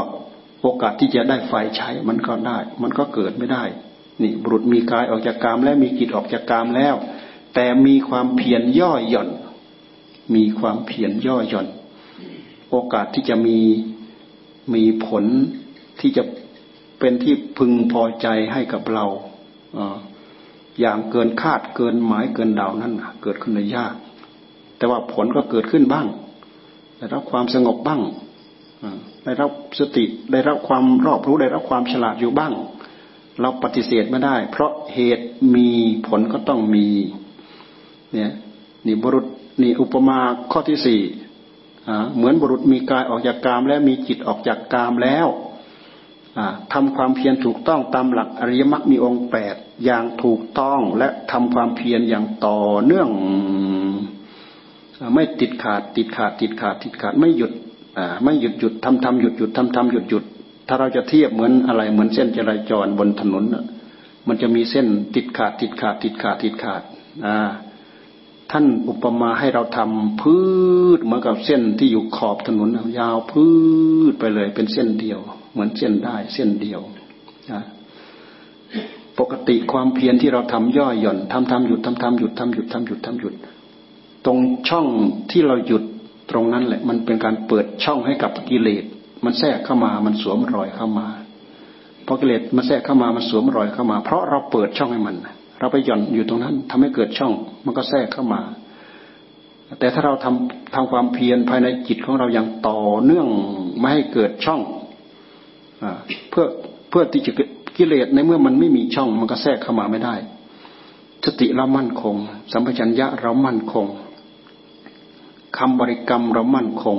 [0.64, 3.64] โอกาสที่จะได้ไฟใช้มันก็ได้ มันก็เกิดไม่ได้
[4.22, 6.96] นี่บุรุษมีกายออกจากกามแล้วมีจิตออกจากกามแล้ว
[7.54, 9.30] แต่มีความเพียรย่อหย่อน
[10.36, 11.68] มีความเพียรย่อหย่อน
[12.70, 13.60] โอกาสที่จะมี
[14.74, 15.24] มีผล
[16.00, 16.24] ที่จะ
[17.00, 19.06] เป็นที่พึงพอใจให้กับเรา
[20.80, 23.94] อย่างเกินคาดเกินหมายเกินเดานั้นเกิดขึ้นในยาก
[24.78, 26.08] แต่ว่าผลก็เกิดขึ้นบ้าง
[26.98, 28.02] ได้รับความสงบบ้าง
[29.26, 32.54] ได้รับสติได้รับความรอบรู้ได้รับความฉลาดอยู่บ้าง
[33.42, 35.70] เราปฏิเสธไม่ได้ เพราะเหตุมี
[36.08, 36.88] ผลก็ต้องมี
[38.14, 38.32] เนี่ย
[38.86, 39.26] นี่บุรุษ
[39.62, 40.20] นี่อุปมา
[40.52, 41.02] ข้อที่สี่
[42.16, 45.28] เหมือนบุรุษมีกายออกจากกามแล้วมีจิตออกจากกามแล้ว
[46.74, 53.10] ทำความเพียรถูกต้องตามหลักอริยมรรคมีองค์แปดอย่างถูกต้องและทำความเพียรอย่างต่อเนื่อง
[55.14, 57.52] ไม่ติดขาดติดขาดติดขาดติดขาดไม่หยุด
[58.24, 60.24] ไม่หยุดหยุดทำทำหยุดหยุดทำทำหยุดหยุด
[60.68, 63.44] ถ้าเราจะเทียบเหมือนอะไรเหมือนเส้นจราจรบนถนน
[64.28, 66.82] มันจะมีเส้นติดขาดติดขาดติดขาดติดขาด
[68.52, 70.38] ท่านอุปมาให้เราทำพื
[70.98, 73.46] ชเหมือนกับเส้นที่อยู่ขอบถนนยาวพื
[74.12, 75.20] ชไปเลย เป็นเส้นเดียว
[75.52, 76.82] เหมือนเส้นได้เส้นเดียว
[79.20, 83.34] ปกติความเพียรที่เราทำย่อหย่อนทำทำหยุดทำทำหยุดทำหยุดทำหยุดทำหยุด
[84.26, 84.88] ตรงช่อง
[85.32, 85.84] ที่เราหยุด
[86.32, 88.84] ตรงนั้นแหละมันเป็นการเปิดช่องให้กับกิเลส
[89.26, 91.08] มันแทรกเข้ามามันสวมรอยเข้ามา
[92.08, 95.16] พอกิเลสมันแทรกเข้ามามันสวมรอยเข้ามา เพราะเราเปิดช่องให้มัน
[95.60, 97.34] เราไปหย่อนอยู่ตรงนั้นทำให้เกิดช่อง
[97.66, 98.42] มันก็แทรกเข้ามา
[99.80, 103.28] แต่ถ้าเราทำทำความเพียรภายในจิตของเราอย่างต่อเนื่อง
[103.80, 104.62] ไม่ให้เกิดช่อง
[105.84, 105.86] อ
[106.30, 106.46] เพื่อ
[106.90, 107.32] เพื่อที่จะ
[107.78, 110.16] กิเลสในเมื่อมันไม่มีช่อง มันก็แทรกเข้ามาไม่ได้
[111.26, 112.16] สติเรามั่นคง
[112.52, 113.86] สัมปชัญญะเรามั่นคง
[115.58, 116.98] คำบริกรรมเรามั่นคง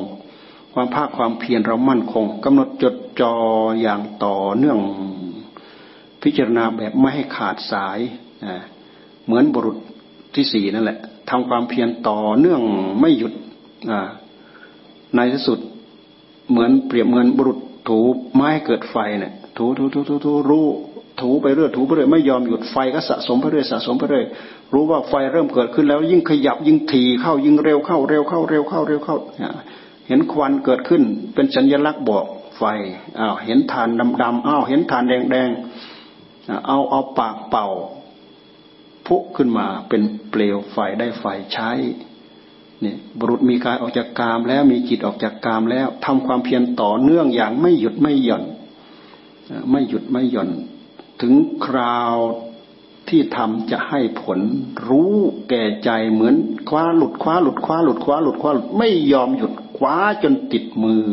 [0.73, 3.35] ความภาคความเพียรเรามั่นคงกำหนดจดจ่อ
[3.81, 4.79] อย่างต่อเนื่อง
[6.23, 7.99] พิจารณาแบบไม่ให้ขาดสาย
[9.25, 9.77] เหมือนบุรุษ
[10.35, 10.99] ที่สี่นั่นแหละ
[11.31, 12.61] ทำความเพียรต่อเนื่อง
[13.01, 13.33] ไม่หยุด
[15.17, 15.59] ในที่สุด
[16.51, 17.99] เหมือนเปรียบเหมือนบุรุษถู
[18.35, 20.69] ไม้เกิดไฟเนี่ยถูถูถูถูถูรู้
[21.21, 24.25] ถูไปเรื่อยถูไปเรื่อยไม่ยอมหยุดไฟก็สะสมไปเรื่อยสะสมไปเรื่อย
[24.75, 29.17] รู้ว่าไฟเริ่มเกิดขึ้นแล้ว ยิ่งขยับยิ่งถี่เข้ายิ่งเร็วเข้าเร็วเข้าเร็วเข้าเร็วเข้า
[30.09, 31.03] เห็นควันเกิดขึ้น
[31.35, 32.27] เป็นสัญลักษณ์บอก
[32.59, 32.63] ไฟ
[33.19, 35.51] อ้าวเห็นฐานดำดำอ้าวเห็นฐานแดงแดง
[36.67, 37.69] เอาเอาปากเป่า
[39.07, 41.71] พุขึ้นมาเป็นเปลวไฟได้ไฟใช้
[42.81, 48.45] เนี่ยบุรุษมีกายออกจากกามแล้วมีจิตออกจากกามแล้วทำความเพียรต่อเนื่องอย่างไม่หยุดไม่หย่อน
[49.71, 50.51] ไม่หยุดไม่หย่อน
[51.21, 51.35] ถึง
[51.67, 52.17] คราว
[53.09, 54.41] ที่ทำจะให้ผล
[54.89, 55.15] รู้
[55.49, 56.35] แก่ใจเหมือน
[56.69, 61.05] คว้าหลุดคว้าหลุดคว้าหลุดคว้าหลุดคว้าหลุดไม่ยอมหยุดคว้าจนติดมือ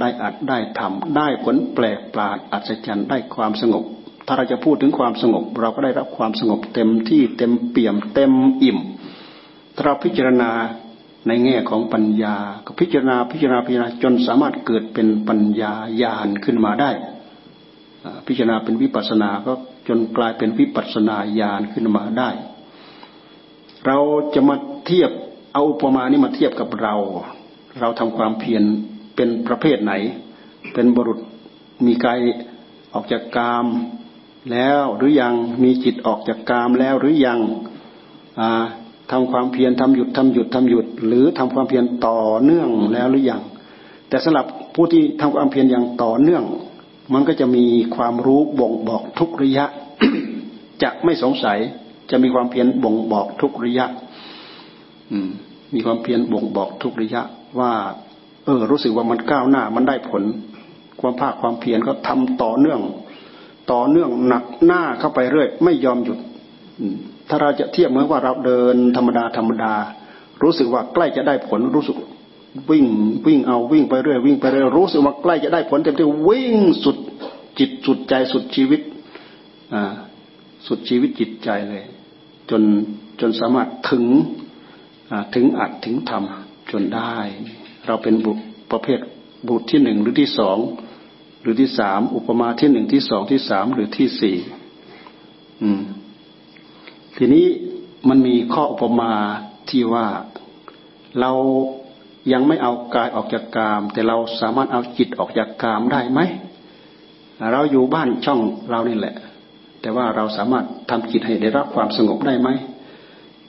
[0.00, 3.84] ได้อัดได้ทำได้ผลแปลกปราดอัศจรรย์ได้ความสงบ
[4.26, 8.78] ถ้าเราจะพูดถึงความสงบ เราก็ได้รับความสงบเต็มที่เต็มเปี่ยม เต็มอิ่ม
[9.74, 10.50] ถ้าเราพิจารณา
[11.28, 16.90] ในแง่ของปัญญา ก็พิจารณาพิจารณาพิจารณาจนสามารถเกิดเป็นปัญญาญาณขึ้นมาได้
[18.26, 19.52] พิจารณาเป็นวิปัสสนาก็
[19.88, 22.30] จนกลายเป็นวิปัสสนาญาณขึ้นมาได้
[23.86, 23.98] เรา
[24.34, 25.10] จะมาเทียบ
[25.52, 26.94] เอาอุปมานี้มาเทียบกับเรา
[27.80, 28.62] เราทำความเพียร
[29.16, 29.92] เป็นประเภทไหน
[30.74, 31.18] เป็นบุรุษ
[31.86, 32.18] มีกาย
[32.94, 33.66] ออกจากกาม
[34.52, 37.40] แล้วหรือยังมีจิตออกจากกามแล้วหรือยัง
[39.10, 43.42] ทำความเพียรทำหยุดทำหยุดทำหยุด หรือทำความเพียรต่อเนื่องแล้วหรือยัง
[44.08, 46.44] แต่สำหรับผู้ที่ทำความเพียรอย่างต่อเนื่อง
[47.12, 47.64] มันก็จะมี
[47.96, 49.64] ความรู้บ่งบอกทุกระยะ
[50.82, 51.58] จะไม่สงสัย
[52.10, 53.86] จะมีความเพียรบ่งบอกทุกระยะ
[55.12, 55.28] อืม
[55.74, 57.22] มีความเพียรบ่งบอกทุกระยะ
[57.58, 57.72] ว่า
[58.44, 60.22] เออ รู้สึกว่ามันก้าวหน้า มันได้ผล
[61.00, 62.80] ความภาคความเพียรก็ทำต่อเนื่อง
[63.72, 66.18] ต่อเนื่องหนักหน้าเข้าไปเรื่อย ไม่ยอมหยุด
[67.28, 69.72] ถ้าเราจะเทียบเหมือนว่าเราเดินธรรมดาธรรมดา
[70.42, 71.96] รู้สึกว่าใกล้จะได้ผลรู้สึก
[72.70, 72.84] วิ่ง
[73.26, 76.96] วิ่งเอาวิ่งไปเรื่อยวิ่งไปเรื่อยรู้สึกว่าใกล้จะได้ผลเต็มที่วิ่งสุด
[77.58, 78.80] จิตสุดใจสุดชีวิต
[79.74, 79.92] อ่า
[80.66, 81.84] สุดชีวิตจิตใจเลย
[82.50, 82.62] จน
[83.20, 84.04] จนสามารถถึง
[85.34, 87.14] ถึงอัดถึงทำจนได้
[87.86, 89.00] เราเป็นบุตรประเภท
[89.48, 90.58] บุตรที่หนึ่งหรือที่สอง
[91.42, 94.36] หรือที่สามอุปมาที่หนึ่งที่สองที่สามหรือที่สี่
[97.16, 97.46] ทีนี้
[98.08, 99.12] มันมีข้ออุปมา
[99.70, 100.06] ที่ว่า
[101.20, 101.32] เรา
[102.32, 106.20] ยังไม่เอากายออกจากกาม แต่เราสามารถเอาจิตออกจากกามได้ไหม
[107.52, 109.14] เราอยู่บ้านช่องเรานี่แหละ
[109.80, 112.48] แต่ว่าเราสามารถทำจิตให้ได้รับความสงบได้ไหม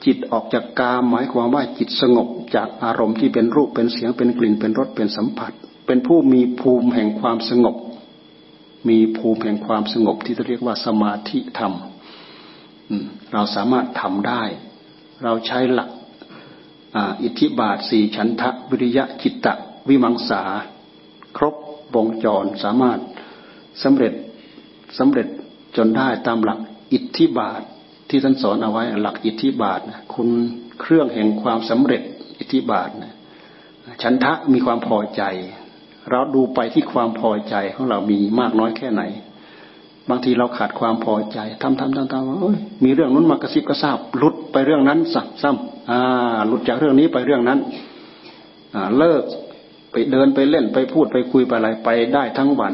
[0.04, 5.52] จิตออกจากกามหมายความว่าจิตสงบจากอารมณ์ที่เป็นรูปเป็นเสียงเป็นกลิ่นเป็นรสเป็นสัมผัส
[5.86, 7.76] เป็นผู้มีภูมิแห่งความสงบ
[8.88, 11.72] มีภูมิแห่งความสงบที่เรียกว่าสมาธิธรรม
[13.32, 14.42] เราสามารถทำได้
[15.22, 15.90] เราใช้หลัก
[17.22, 19.54] อิทธิบาทสี่ฉันทะวิริยะจิตตะ
[19.88, 20.42] วิมังสา
[21.36, 21.54] ครบ
[21.94, 22.98] วงจรสามารถ
[23.82, 24.12] สำเร็จ
[24.98, 25.26] สำเร็จ
[25.76, 26.58] จนได้ตามหลัก
[26.92, 27.60] อิทธิบาท
[28.08, 29.80] ที่ท่านสอนเอาไว้หลักอิทธิบาท
[30.14, 30.28] คุณ
[30.80, 32.02] เครื่องแห่งความสำเร็จ
[32.38, 32.88] อิทธิบาท
[34.02, 35.22] ฉันทะมีความพอใจ
[36.10, 39.02] เราดูไปที่ความพอใจของเรามีมากน้อยแค่ไหน
[40.10, 46.00] บางทีเราขาดความพอใจทำทำทำทำโอ้ยมีเรื่องนั้นมากระซิบกระซาบหลุดไปเรื่องนั้นสักซ้ำอ่า
[46.46, 47.58] หลุดจากเรื่องนี้ไปเรื่องนั้น
[48.74, 49.22] อ่าเลิก
[49.90, 52.72] ไปเดินไปเล่นไปพูดไปคุยไปอะไรไปได้ทั้งวัน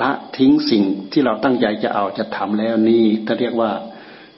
[0.00, 3.70] ละทิ้งสิ่งที่เราตั้งใจจะเอาจะทำแล้วนี่ถ้าเรียกว่า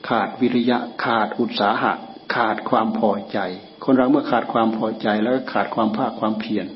[0.09, 1.93] ขาดวิริยะขาดอุตสาหะ
[2.35, 3.39] ขาดความพอใจ
[3.85, 6.67] คนเราเมื่อขาดความพอใจแล้วก็ขาดความภาคความเพียร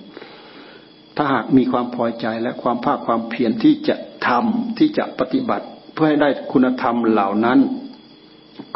[1.16, 3.94] ถ้าหากมีความพอใจและความภาคความเพียรที่จะ
[4.26, 7.58] ทำที่จะปฏิบัติเพื่อให้ได้คุณธรรมเหล่านั้น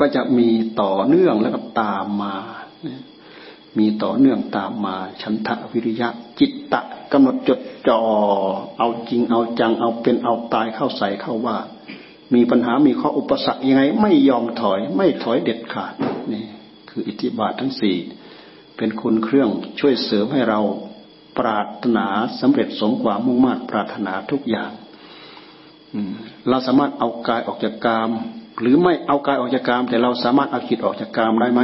[0.01, 0.49] ก็จะมี
[0.81, 2.35] ต่อเนื่องแล้วก็ตามมา
[3.79, 6.81] มีต่อเนื่องตามมาฉันทะวิริยะจิตตะ
[7.13, 8.01] กำหนดจดจ่อ
[8.79, 11.59] เอาจริงเอาจังเอาเป็นเอาตายเข้าใส่เข้าว่า
[12.35, 15.95] มีปัญหามีข้ออุปสรรคยังไง ไม่ยอมถอยไม่ถอยเด็ดขาด
[16.33, 16.45] นี่
[16.91, 17.97] คืออิทธิบาททั้งสี่
[18.77, 19.49] เป็นคุณเครื่อง
[19.81, 20.61] ช่วยเสริมให้เรา
[21.39, 22.07] ปรารถนา
[22.41, 24.71] สำเร็จสมความมุ่งมั่นปรารถนาทุกอย่าง
[26.49, 28.11] เราสามารถเอากายออกจากกาม
[28.61, 31.61] หรือไม่เอากายออกจากกาม แต่เราสามารถเอาจิตออกจากกามได้ไหม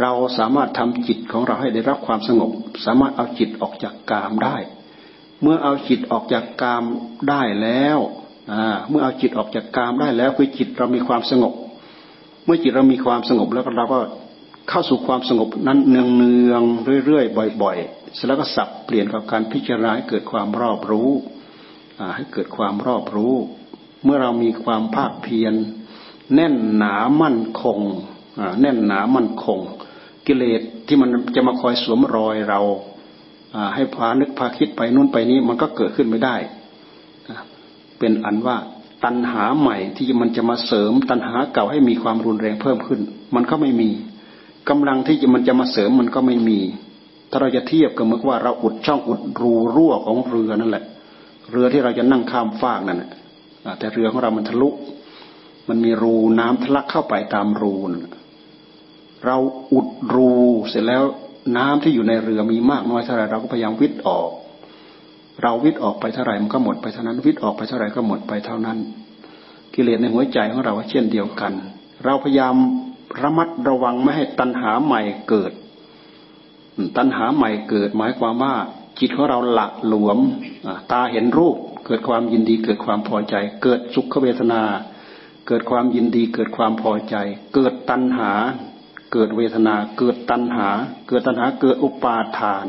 [0.00, 2.50] เราสามารถทำจิตของเราให้ได้รับความสงบ
[2.84, 4.56] สามารถเอาจิตออกจากกามได้
[5.42, 6.84] เมื่อเอาจิตออกจากกาม
[7.28, 7.98] ได้แล้ว
[8.90, 11.52] เมื่อเอาจิตออกจากกามได้แล้วคือจิตเรามีความสงบ
[12.44, 13.98] เมื่อจิตเรามีความสงบแล้วเราก็
[14.68, 16.62] เข้าสู่ความสงบนั้นเนืองเนือง
[17.06, 21.10] เรื่อยๆบ่อยๆเสร็จแล้วก็สับเปลี่ยนกับการพิจารณาให้เกิดความรอบรู้
[22.16, 23.34] ให้เกิดความรอบรู้
[24.04, 25.54] เมื่อเรามีความภาคเพียร
[26.34, 27.80] แน่นหนามั่นคง
[28.60, 29.58] แน่นหนามั่นคง
[30.26, 32.60] กิเลสที่มันจะมาคอยสวมรอยเรา
[33.74, 36.36] ให้พานึกพาคิดไปนู่นไปนี้มันก็เกิดขึ้นไม่ได้
[37.98, 38.56] เป็นอันว่า
[39.04, 43.00] ตัณหาใหม่ที่มันจะมาเสริมตัณหาเก่าให้มีความรุนแรงเพิ่มขึ้น
[43.34, 43.90] มันก็ไม่มี
[44.68, 46.58] กำลังที่มันจะมาเสริมมันก็ไม่มี
[47.30, 50.84] ถ้าเราจะเทียบกับเมื่อว่าเราอุดช่องอุดรูรั่วของเรือนั่นแหละ
[51.50, 53.10] เรือที่เราจะนั่งข้ามฟากนั่นแหละ
[53.78, 54.68] แต่เรือของเรามันทะลุ
[55.68, 57.92] มันมีรูน้ำทะลักเข้าไปตามรูน
[59.24, 59.36] เรา
[59.72, 60.32] อุดรู
[60.68, 61.02] เสร็จแล้ว
[61.56, 64.30] น้ำที่อยู่ในเรือมีมากน้อยเท่าไรเราก็พยายามวิทย์ออก
[65.42, 68.78] เราวิทย์ออกไปเท่าไรมันก็หมดไปเท่านั้นวิทย์ออกไปเท่าไรก็หมดไปเท่านั้น
[69.74, 71.52] กิเลสในหัวใจของเราเช่นเดียวกัน
[72.04, 72.54] เราพยายาม
[73.22, 75.52] ระมัดระวังไม่ให้ตัณหาใหม่เกิด
[76.96, 78.54] ตัณหาใหม่เกิด หมายความว่า
[78.98, 80.18] จิตของเราหลักหลวม
[80.92, 81.56] ตาเห็นรูป
[81.86, 84.62] เกิดความยินดีเกิดความพอใจ เกิดสุขเวทนา
[85.46, 87.16] เกิดความยินดีเกิดความพอใจ
[87.54, 88.32] เกิดตัณหา
[89.12, 90.68] เกิดเวทนา เกิดตัณหา
[91.08, 92.66] เกิดตัณหาเกิดอุปาทาน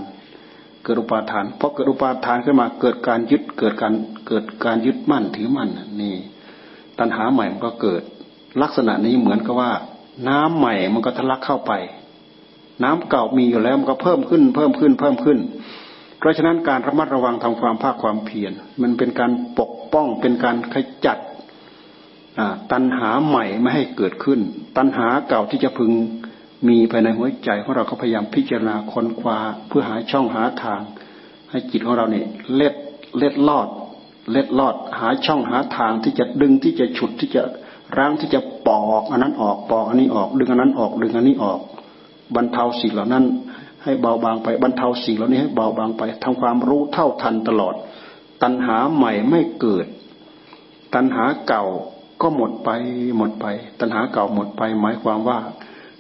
[0.84, 3.94] เกิดอุปาทานเพราะเกิดอุปาทานขึ้นมาเกิดการยึดเกิดการ
[4.28, 5.70] เกิดการยึดมั่นถือมั่น
[6.02, 6.16] นี่
[7.00, 8.02] ตัณหาใหม่มันก็เกิด
[8.62, 9.72] ลักษณะนี้เหมือนกับว่า
[10.28, 11.72] น้ำใหม่มันก็ทะลักเข้าไป
[12.84, 15.40] น้ำเก่ามีอยู่แล้วมันก็เพิ่มขึ้น เพิ่มขึ้นเพิ่มขึ้น
[16.20, 18.52] เพราะฉะนั้นการระมัดระวังทำความภาคความเพียร
[18.82, 20.76] มันเป็นการปกป้องเป็นการข
[21.06, 21.18] จัด
[22.72, 24.40] ตัณหาใหม่ไม่ให้เกิดขึ้น
[24.78, 25.92] ตัณหาเก่าที่จะพึง
[26.68, 30.82] มีภายในหัวใจของเราก็พยายามพิจารณาค้นคว้าเพื่อหาช่องหาทาง
[31.50, 32.74] ให้จิตของเราเนี่ยเล็ด
[33.18, 33.68] เล็ดลอด
[34.32, 37.42] เล็ดลอดหาช่องหาทางที่จะดึงที่จะฉุดที่จะ
[37.98, 41.60] ร่างที่จะปอก อันนั้นออกปอกอันนี้ออก ดึงอันนั้นออกดึงอันนี้ออก
[42.36, 43.26] บรรเทาสิ่งเหล่านั้น
[43.84, 47.74] ให้เบาบางไปบรรเทาสิ่งเหล่านี้ให้เบาบางไปทำความรู้เท่าทันตลอด
[48.44, 49.86] ตัณหาใหม่ไม่เกิด
[50.96, 51.66] ตัณหาเก่า
[52.22, 52.70] ก็หมดไป
[53.18, 53.46] หมดไป
[53.80, 55.40] ตัณหาเก่าหมดไป หมายความว่า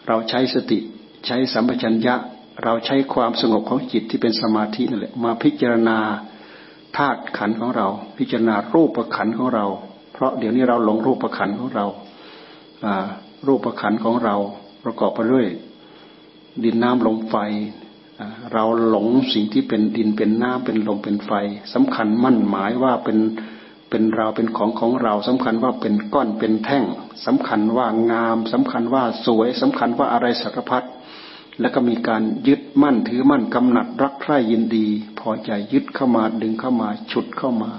[0.07, 0.79] เราใช้สติ
[1.25, 2.15] ใช้สัมปชัญญะ
[2.63, 5.97] เราใช้ความสงบของจิตที่เป็นสมาธินั่นแหละมาพิจารณา
[6.97, 7.87] ธาตุขันของเรา
[8.17, 9.65] พิจารณารูปขันของเรา
[10.13, 11.85] เพราะเดี๋ยวนี้เราหลงรูปขันของเรา
[13.47, 14.35] รูปขันของเรา
[14.83, 15.47] ประกอบไปด้วย
[16.63, 17.35] ดินน้ำลมไฟ
[18.53, 21.31] เราหลงสิ่งที่เป็นดินเป็นน้ำเป็นลมเป็นไฟ
[21.73, 23.19] สำคัญมั่นหมายว่าเป็น
[23.89, 26.83] เป็นเราเป็นของของเราสำคัญว่าเป็นก้อนเป็นแท่ง
[27.25, 30.83] สำคัญว่างามสำคัญว่าสวยสำคัญว่าอะไรสารพัด
[31.59, 34.87] แล้วก็มีการยึดมั่นถือมั่นกำหนัดรักใคร่ยินดี
[35.19, 37.71] พอใจยึดเข้ามาดึงเข้ามาฉุดเข้ามา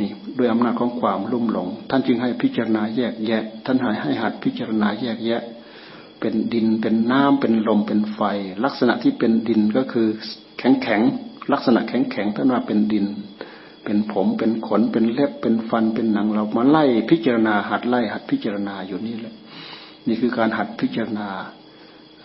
[0.00, 5.42] นี่ด้วยอำนาจของความลุ่มหลง ท่านจึงให้พิจารณาแยกแยะ ท่านให้ให้หัดพิจารณาแยกแยะ
[6.24, 8.20] เป็นดินเป็นน้ำเป็นลมเป็นไฟ
[8.64, 10.08] ลักษณะที่เป็นดินก็คือ
[10.58, 11.00] แข็งแข็ง
[11.52, 13.06] ลักษณะแข็งแข็งท่านว่าเป็นดิน
[13.84, 19.34] เป็นผมเป็นขนเป็นเล็บเป็นฟันเป็นหนังเรามาไล่พิจารณาหัดไล่หัดพิจารณาอยู่นี่แหละ
[20.06, 21.28] นี่คือการหัดพิจารณา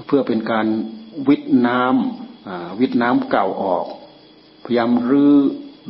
[0.08, 0.68] เพื่อเป็นการ
[1.28, 3.86] วิทน้ำวิทน้ำเก่าออก
[4.64, 5.36] พยายามรื้อ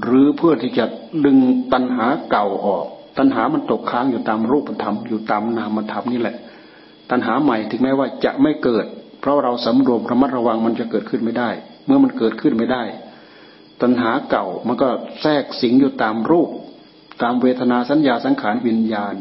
[0.07, 0.85] รื้อเพื่อที่จะ
[1.25, 1.37] ดึง
[1.73, 2.85] ตัณหาเก่าออก
[3.17, 6.37] ตัณหามันตกค้างอยู่ตามรูปธรรมอยู่ตามนามธรรมนี่แหละ
[7.11, 8.85] ตัณหาใหม่ถึงแม้ว่าจะไม่เกิด
[9.21, 11.49] เพราะเราสำรวมระมัดระวังมันจะเกิดขึ้นไม่ได้
[11.85, 12.83] เมื่อมันเกิดขึ้นไม่ได้
[13.81, 14.89] ตัณหาเก่ามันก็
[15.21, 16.49] แทรกสิงอยู่ตามรูป
[17.21, 19.15] ตามเวทนาสัญญาสังขารวิญญาณ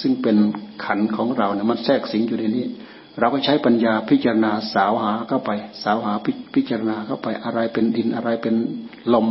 [0.00, 0.36] ซึ่งเป็น
[0.84, 2.66] ขันของเราเนี่ยมันแทรกสิงอยู่ในนี้
[3.18, 5.50] เราก็ใช้ปัญญาพิจารณาสาวหาเข้าไป
[5.82, 6.12] สาวหา
[6.54, 8.54] พิจารณาเข้าไปอะไรเป็นดินอะไรเป็น
[9.14, 9.28] ลม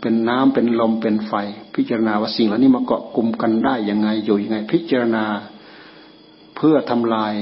[0.00, 1.32] เป็นน้ำเป็นลมเป็นไฟ
[1.74, 5.24] พิจารณาว่าสิ่งเหล่านี้มาเกาะกลุ่มกันได้ยังไงอยู่ยังไง พิจารณา
[6.56, 7.34] เพื่อทำลาย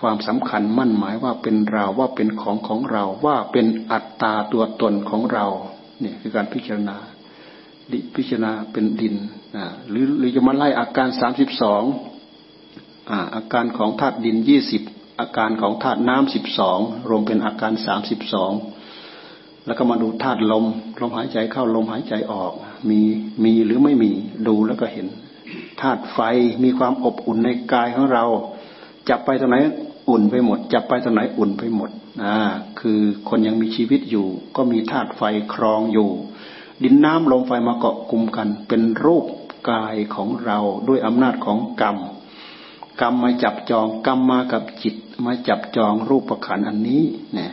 [0.00, 5.46] ความสำคัญมั่นหมายว่าเป็นเราว่าเป็นของของเราว่าเป็นอัตตาตัวตนของเรา
[6.00, 6.96] เนี่ยคือการพิจารณา
[8.16, 9.14] พิจารณาเป็นดิน
[9.56, 11.82] นะหรือหรือจะมาไล่อาการสามสิบสอง
[13.34, 14.82] อาการของธาตุดินยี่สิบ
[15.20, 16.78] อาการของธาตุน้ำสิบสอง
[17.08, 18.52] รวมเป็นอาการสามสิบสอง
[19.66, 20.64] แล้วก็มาดูธาตุลม
[21.00, 22.52] ลมหายใจเข้าลมหายใจออก
[22.90, 23.00] มี
[23.44, 24.12] มีหรือไม่มี
[24.46, 25.06] ดูแล้วก็เห็น
[25.80, 26.18] ธาตุไฟ
[26.64, 28.24] มีความอบอุ่นในกายของเรา
[29.08, 29.56] จับไปตรงไหน
[30.08, 31.90] อุ่นไปหมด จับไปตรงไหนอุ่นไปหมด
[32.24, 32.36] อ่า
[32.80, 34.26] คือคนยังมีชีวิตอยู่
[34.56, 35.22] ก็มีธาตุไฟ
[35.54, 36.10] ครองอยู่
[36.82, 39.24] ดินน้ำลมไฟมาเกาะกลุ่มกัน เป็นรูป
[39.70, 41.96] กายของเราด้วยอำนาจของกรรม
[43.00, 44.94] กรรมมาจับจองกรรมมากับจิต
[45.24, 47.02] มาจับจองรูปประขันอันนี้
[47.34, 47.52] เนี่ย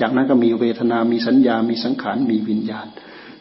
[0.00, 2.86] จากนั้นก็มีเวทนา มีสัญญา มีสังขาร มีวิญญาณ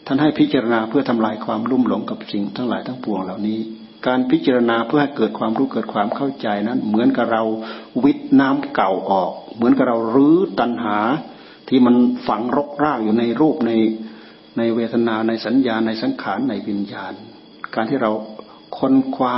[0.06, 3.60] ท่านให้พิจารณาเพื่อทำลายความลุ่มหลงกับสิ่งทั้งหลายทั้งปวงเหล่านี้
[4.08, 7.44] การพิจารณาเพื่อให้เกิดความรู้เกิดความเข้าใจนั้น เหมือนกับเรา
[8.04, 10.98] วิทน้ำเก่าออก เหมือนกับเรารื้อตัณหา
[11.70, 11.96] ที่มัน
[12.28, 13.72] ฝังรกรากอยู่ในรูปใน
[14.58, 17.14] ในเวทนาในสัญญาในสังขารในวิญญาณ
[17.76, 18.12] การที่เรา
[18.78, 19.38] ค้นคว้า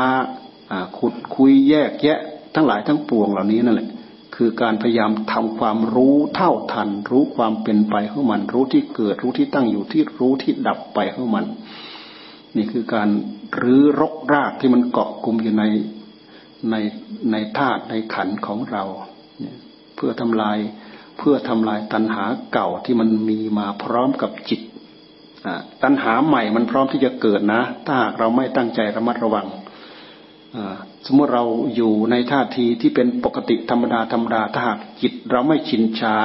[0.98, 2.20] ขุดคุยแยกแยะ
[2.56, 3.90] ทั้งหลายทั้งปวงเหล่านี้นั่นแหละ
[4.36, 11.46] คือการพยายามทำความรู้เท่าทัน รู้ความเป็นไปของมัน รู้ที่เกิดรู้ที่ตั้งอยู่ที่รู้ที่ดับไปของมัน
[12.58, 13.10] นี่คือการ
[13.62, 15.64] รื้อรกรากที่มันเกาะกลุ่มอยู่ใน
[16.72, 16.76] ใน
[17.32, 18.84] ในธาตุในขันของเรา
[19.96, 20.58] เพื่อทำลาย
[21.18, 24.62] เพื่อทำลายตัณหาเก่าที่มันมีมาพร้อมกับจิต
[25.84, 29.48] ตัณหาใหม่มันพร้อมที่จะเกิดนะ ถ้าหากเราไม่ตั้งใจระมัดระวัง
[31.06, 31.44] สมมติเรา
[31.76, 36.16] อยู่ในท่าทีที่เป็นปกติธรรมดาธรรมดาถ้าหากจิตเราไม่ชินชา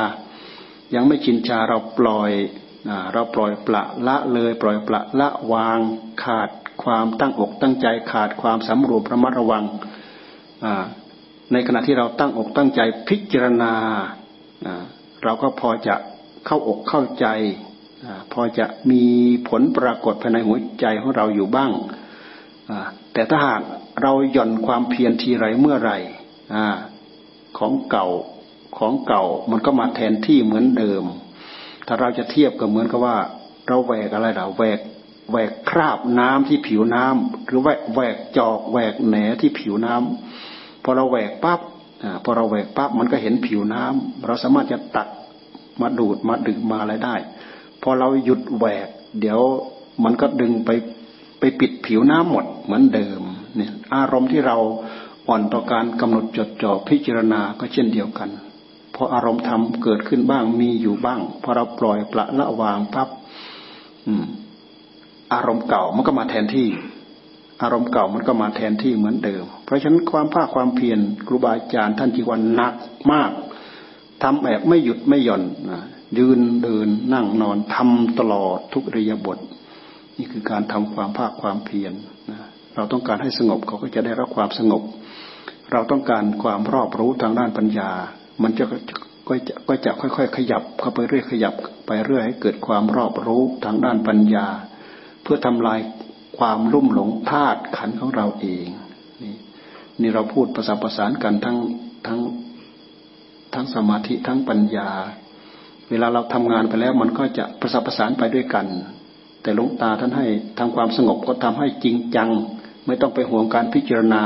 [0.95, 2.31] ยังไม่ชินชาเราปล่อย
[3.13, 5.79] เราปล่อยปละละเลยปล่อยปละละวาง
[6.25, 6.51] ขาด
[6.83, 9.65] ความตั้งอกตั้งใจขาดความสำรวมระมัดระวัง
[11.53, 13.73] ในขณะที่เราตั้งอกตั้งใจพิจารณา
[15.25, 15.95] เราก็พอจะ
[16.47, 17.27] เข้าอกเข้าใจ
[18.33, 19.03] พอจะมี
[19.49, 21.71] ผลปรากฏภายในหัวใจของเราอยู่บ้าง
[23.13, 23.63] แต่ถ้าหาก
[24.03, 25.93] เราหย่อนความเพียรทีไรเมื่อไร
[27.59, 28.07] ของเก่า
[28.79, 31.05] ของเก่ามันก็มาแทนที่เหมือนเดิม
[31.93, 33.17] ถ้าเราจะเทียบก็เหมือนกับว่า
[33.69, 34.79] เราแหวกอะไรเราแหวก
[35.31, 41.61] แหวกคราบน้ำที่ผิวน้ำหรือแหวกแหวกจอกแหวกแหนที่ผิวน้ำพอเราแหวกปั๊บ
[42.25, 45.09] พอเราแหวกปั๊บมันก็เห็นผิวน้ำเราสามารถจะตัด
[45.81, 47.17] มาดูดมาดึงมาอะไรได้
[47.83, 48.89] พอเราหยุดแหวก
[49.21, 49.41] เดี๋ยว
[50.05, 50.71] มันก็ดึงไป
[51.41, 53.21] ไปปิดผิวน้ำหมดเหมือนเดิม
[53.57, 54.57] เนี่ยอารมณ์ที่เรา
[55.29, 58.31] อ่อนต่อการกำหนดจดจ่อพิจารณาก็เช่นเดียวกัน
[59.03, 63.09] ออารมณ์ธรรมเกิดขึ้นบ้างมีอยู่บ้าง พอเราปล่อยปละละวางปั๊บ
[65.35, 66.69] อารมณ์เก่ามันก็มาแทนที่
[67.63, 72.75] อารมณ์เก่ามันก็มาแทนที่เหมือนเดิม เพราะฉะนั้นความภาคความเพียรครูบาอาจารย์ท่านจีวันหนัก
[73.13, 73.31] มาก
[74.23, 75.43] ทำแบบไม่หยุดไม่หย่อน
[76.19, 79.39] ยืนเดินนั่งนอนทำตลอดทุกริยะบท
[80.17, 81.93] นี่คือการทำความภาคความเพียร
[82.75, 84.83] เราต้องการให้สงบเขาก็จะได้รับความสงบ
[85.73, 87.91] เราต้องการความรอบรู้ทางด้านปัญญา
[88.43, 91.55] มันจะก็จะก็จะค่อย ๆ ขยับเข้าไปเรื่อยขยับ
[91.87, 94.47] ไปเรื่อยให้เกิดความรอบรู้ทางด้านปัญญา
[95.23, 95.81] เพื่อทำลาย
[96.39, 98.67] ความลุ่มหลงธาตุขันของเราเอง
[99.23, 99.35] นี่
[100.01, 101.57] นี่เราพูดประสานประสานกันทั้ง
[102.07, 102.21] ทั้ง
[103.55, 104.91] ทั้งสมาธิทั้งปัญญา
[105.91, 108.67] เวลาเราทำงานไปแล้ว มันก็จะประสานประสานไปด้วยกัน
[109.43, 110.27] แต่หลวงตาท่านให้
[110.59, 112.29] ทำความสงบก็ทำให้จริงจัง
[112.87, 114.23] ไม่ต้องไปห่วงการพิจารณา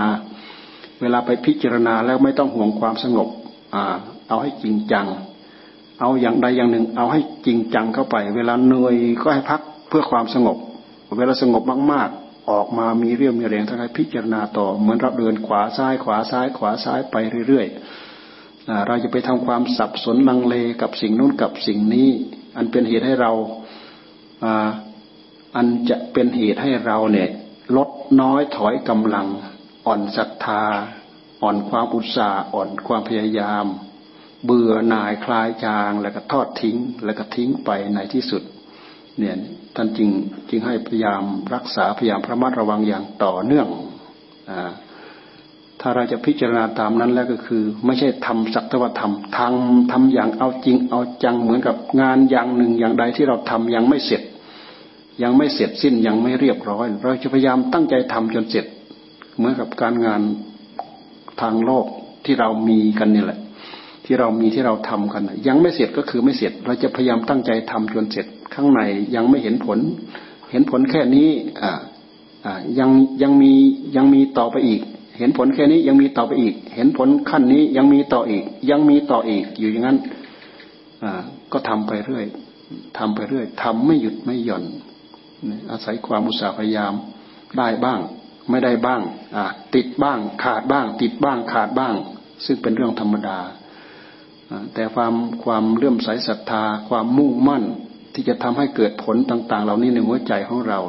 [1.01, 3.29] เวลาไปพิจารณาแล้วไม่ต้องห่วงความสงบ
[3.75, 3.85] อ่า
[4.29, 5.07] เอาให้จริงจัง
[6.01, 10.57] เอาอย่างใดอย่างหนึ่ง เอาให้จริงจังเข้าไป เวลาเหนื่อยก็ให้พักเพื่อความสงบ
[11.19, 11.63] เวลาสงบ
[11.93, 17.17] มากๆ ออกมามีเรี่ยวมีแรงทั้งให้พิจารณาต่อ เหมือนเราเดินขวาซ้ายขวาซ้ายขวาซ้ายไป
[17.49, 22.09] เรื่อยๆเราจะไปทำความสับสนลังเลกับสิ่งนู้นกับสิ่งนี้
[22.57, 23.33] อันเป็นเหตุให้เรา
[25.57, 27.29] อันจะเป็นเหตุให้เราเนี่ย
[27.77, 29.27] ลดน้อยถอยกำลัง
[29.87, 30.63] อ่อนศรัทธา
[31.45, 33.67] อ่อนความอุตสาห์อ่อนความพยายาม
[34.45, 38.43] เบื่อหน่ายคลายจาง แล้วก็ทอดทิ้ง แล้วก็ทิ้งไปในที่สุด
[39.19, 39.37] เนี่ย
[39.77, 40.11] ท่านจึง
[40.51, 41.23] จึงให้พยายาม
[41.55, 43.69] รักษาพยายามระมัดระวังอย่างต่อเนื่อง
[44.51, 44.71] อ่า
[45.81, 49.53] ถ้าเราจะพิจารณาตามนั้นแล้วก็คือ ไม่ใช่ทำสักตวธรรมทาง
[49.93, 54.23] ทำอย่างเอาจริงเอาจังเหมือนกับงานอย่างหนึ่งอย่างใดที่เราทำยังไม่เสร็จ
[55.23, 58.67] ยังไม่เสร็จสิ้นยังไม่เรียบร้อย เราจะพยายามตั้งใจทำจนเสร็จ
[59.37, 60.21] เหมือนกับการงาน
[61.41, 61.87] ทางโลก
[62.25, 63.41] ที่เรามีกันนี่แหละ
[64.05, 68.81] ที่เรามีที่เราทำกัน ยังไม่เสร็จก็คือไม่เสร็จ เราจะพยายามตั้งใจทำจนเสร็จข้างใน
[69.15, 69.79] ยังไม่เห็นผล
[70.51, 71.29] เห็นผลแค่นี้
[71.63, 71.73] อ่า
[72.47, 72.91] อ่ายัง
[73.23, 73.53] ยังมี
[73.97, 74.83] ยังมีต่อไปอีก
[75.19, 79.99] เห็นผลแค่นี้ยังมีต่อไปอีก เห็นผลขั้นนี้ยังมีต่ออีก ยังมีต่ออีกอยู่อย่างนั้น
[81.03, 81.13] อ่า
[81.53, 82.25] ก็ทำไปเรื่อย
[82.99, 84.65] ทำไปเรื่อยทำไม่หยุดไม่หย่อน
[85.71, 86.93] อาศัยความอุตสาห์พยายาม
[87.59, 88.01] ได้บ้าง
[88.51, 89.01] ไม่ได้บ้าง
[89.75, 91.95] ติดบ้างขาดบ้าง ติดบ้างขาดบ้าง
[92.45, 93.39] ซึ่งเป็นเรื่องธรรมดา
[94.75, 95.15] แต่ความ
[95.45, 97.63] ความเลื่อมใสศรัทธา ความมุ่งมั่น
[98.15, 100.81] ที่จะทำให้เกิดผลต่าง ๆ เหล่านี้ในหัวใจของเรา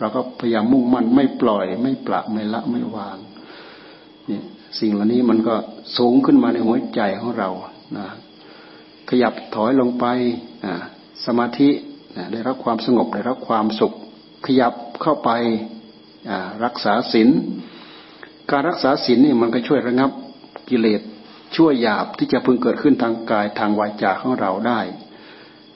[0.00, 3.16] เราก็พยายามมุ่งมั่นไม่ปล่อย ไม่ปละไม่ละไม่วาง
[4.30, 4.40] นี่
[4.80, 5.54] สิ่งเหล่านี้มันก็
[5.98, 7.48] สูงขึ้นมาในหัวใจของเรา
[7.96, 8.06] นะ
[9.08, 10.04] ขยับถอยลงไป
[11.26, 11.70] สมาธิ
[12.32, 13.92] ได้รับความสงบได้รับความสุข
[14.46, 15.30] ขยับเข้าไป
[16.64, 17.28] รักษาศีล
[18.50, 20.10] การรักษาศีลนี่มันก็ช่วยระงับ
[20.68, 21.00] กิเลส
[21.56, 24.80] ช่วยหยาบที่จะพึงเกิดขึ้นทางกายทางวาจาของเราได้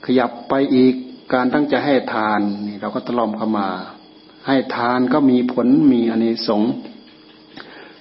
[0.05, 0.95] ขยับไปอีก
[1.35, 3.69] การตั้งใจให้ทานนี่เราก็ตล่อมเข้ามา
[4.47, 6.73] ให้ทานก็มีผลมีอนิสงส์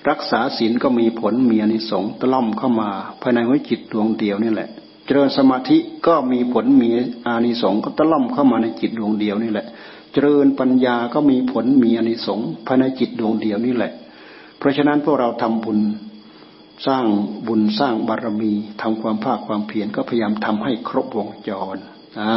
[0.09, 2.89] รักษาศีลก็มีผลมีอนิสงส์ตล่อมเข้ามา
[3.21, 4.69] ภายในหัวจิตดวงเดียวนี่แหละ
[5.07, 5.77] เจริญสมาธิ
[6.07, 6.89] ก็มีผลมี
[7.27, 9.67] อานิสงส์ก็ตะล่อมเข้ามาในจิตดวงเดียวนี่แหละ
[10.11, 13.91] เจริญปัญญาก็มีผลมีอานิสงส์ภายในจิตดวงเดียวนี่แหละ
[14.57, 15.79] เพราะฉะนั้นพวกเราทำบุญ
[16.87, 17.05] สร้าง
[17.47, 18.51] บุญสร้างบารมี
[18.81, 21.77] ทำความภาคความเพียรก็พยายามทำให้ครบวงจร
[22.19, 22.33] อ่า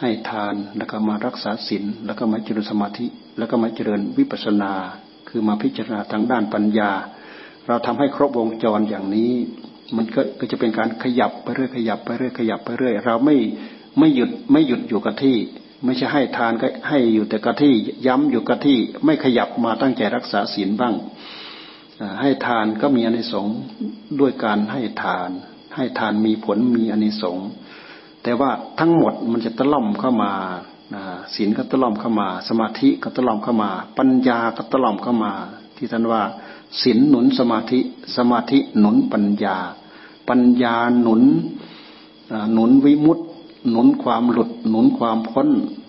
[0.00, 3.06] ให้ทานแล้วก็มารักษาศีลแล้วก็มาเจริญสมาธิ
[3.38, 4.72] แล้วก็มาเจริญวิปัสสนา
[5.28, 6.90] คือมาพิจารณาทางด้านปัญญา
[7.66, 9.32] เราทำให้ครบวงจรอย่างนี้
[9.96, 13.36] มันก็ก็จะเป็นการขยับไปเรื่อยขยับไปเรื่อยขยับไปเรื่อยเราไม่
[13.98, 15.36] ไม่หยุดไม่หยุดอยู่กับที่
[15.84, 17.74] ไม่ใช่ให้ทานก็ให้อยู่แต่กับที่
[18.06, 20.94] ย้ำอยู่กับที่ ไม่ขยับมาตั้งใจรักษาศีลบ้าง
[22.20, 23.56] ให้ทานก็มีอนิสงส์
[24.20, 25.30] ด้วยการให้ทาน
[25.76, 27.48] ให้ทานมีผลมีอนิสงส์
[28.22, 30.32] แต่ว่าทั้งหมดมันจะตะล่อมเข้ามา
[31.34, 35.32] ศีลก็ตะล่อมเข้ามา สมาธิก็ตะล่อมเข้ามา ปัญญาก็ตะล่อมเข้ามา
[35.76, 36.22] ที่ท่านว่า
[36.82, 37.80] ศีลหนุนสมาธิ
[38.16, 39.56] สมาธิหนุนปัญญา
[40.30, 41.22] ปัญญาหนุน
[42.52, 43.24] หนุนวิมุตติ
[43.70, 45.48] หนุนความหลุดหนุนความพ้น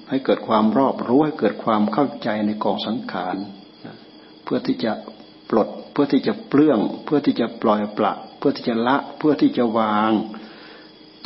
[0.09, 3.35] ให้เกิดความรอบรู้ให้เกิดความเข้าใจในกองสังขาร
[4.43, 4.91] เพื่อที่จะ
[5.49, 10.11] ปลดเพื่อที่จะเปลื้อง เพื่อที่จะปล่อยปละเพื่อที่จะละเพื่อที่จะวาง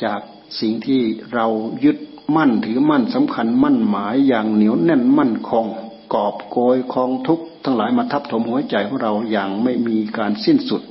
[0.03, 0.19] จาก
[0.59, 1.01] สิ่งที่
[1.33, 1.47] เรา
[1.85, 1.97] ยึด
[2.35, 5.65] มั่นถือมั่นสำคัญมั่นหมายอย่างเหนียวแน่นมั่นคง
[6.13, 10.81] กอบโกยคองทุกทั้งหลายมาทับถมหัวใจของเราอย่างไม่มีการสิ้นสุด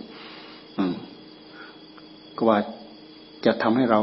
[2.41, 2.59] กว่า
[3.47, 4.01] จะทำให้เรา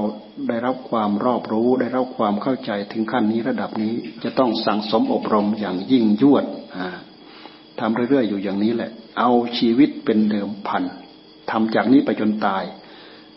[0.50, 6.46] ได้รับความรอบรู้ ได้รับความเข้าใจถึงขั้นนี้ระดับนี้จะต้องสั่งสมอบรมอย่างยิ่งยวด
[7.80, 10.84] ทำเรื่อยๆอยู่อย่างนี้แหละ เอาชีวิตเป็นเดิมพัน
[11.52, 12.64] ทำจากนี้ไปจนตาย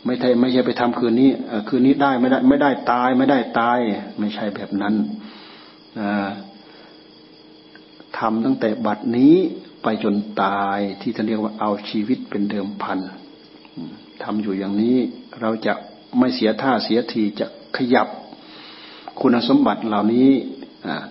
[0.07, 1.31] ไม่ใช่ไม่ใช่ไปทำคืนนี้
[1.69, 3.79] คืนนี้ได้ไม่ได้ไม่ได้ตายไม่ได้ตาย
[4.19, 4.95] ไม่ใช่แบบนั้น
[8.19, 9.35] ทำตั้งแต่บัดนี้
[9.83, 12.99] ไปจนตายที่จะเรียกว่าเอาชีวิตเป็นเดิมพัน
[14.23, 14.97] ทำอยู่อย่างนี้
[15.41, 15.75] เราจะ
[16.19, 17.47] ไม่เสียท่าเสียทีจะ
[17.77, 18.09] ขยับ
[19.21, 20.31] คุณสมบัติเหล่านี้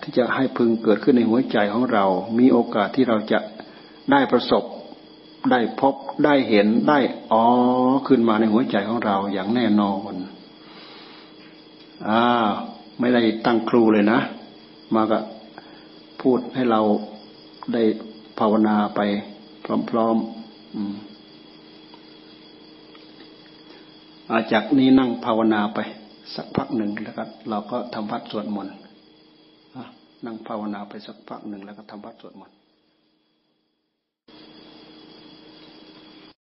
[0.01, 2.05] ที่จะให้พึงเกิดขึ้นในหัวใจของเรา
[2.39, 3.39] มีโอกาสที่เราจะ
[4.11, 4.63] ได้ประสบ
[5.51, 5.95] ได้พบ
[6.25, 6.99] ได้เห็น ได้
[7.31, 7.43] อ๋อ
[8.07, 10.13] ขึ้นมาในหัวใจของเราอย่างแน่นอน
[12.07, 12.21] อ่า
[12.99, 14.19] ไม่ได้ตั้งครูเลยนะ
[14.93, 15.19] มาก็
[16.21, 16.81] พูดให้เรา
[17.73, 17.83] ได้
[18.39, 18.99] ภาวนาไป
[19.89, 20.93] พร้อมๆอืม
[24.22, 25.79] อา จากนี้นั่งภาวนาไป
[26.35, 28.75] สักพักหนึ่งแล้วก็เราก็ทำวัดสวดมนต์
[30.25, 32.55] นั่งภาวนาไปสักพักหนึ่งแล้วก็ทำวัดสวดมนต์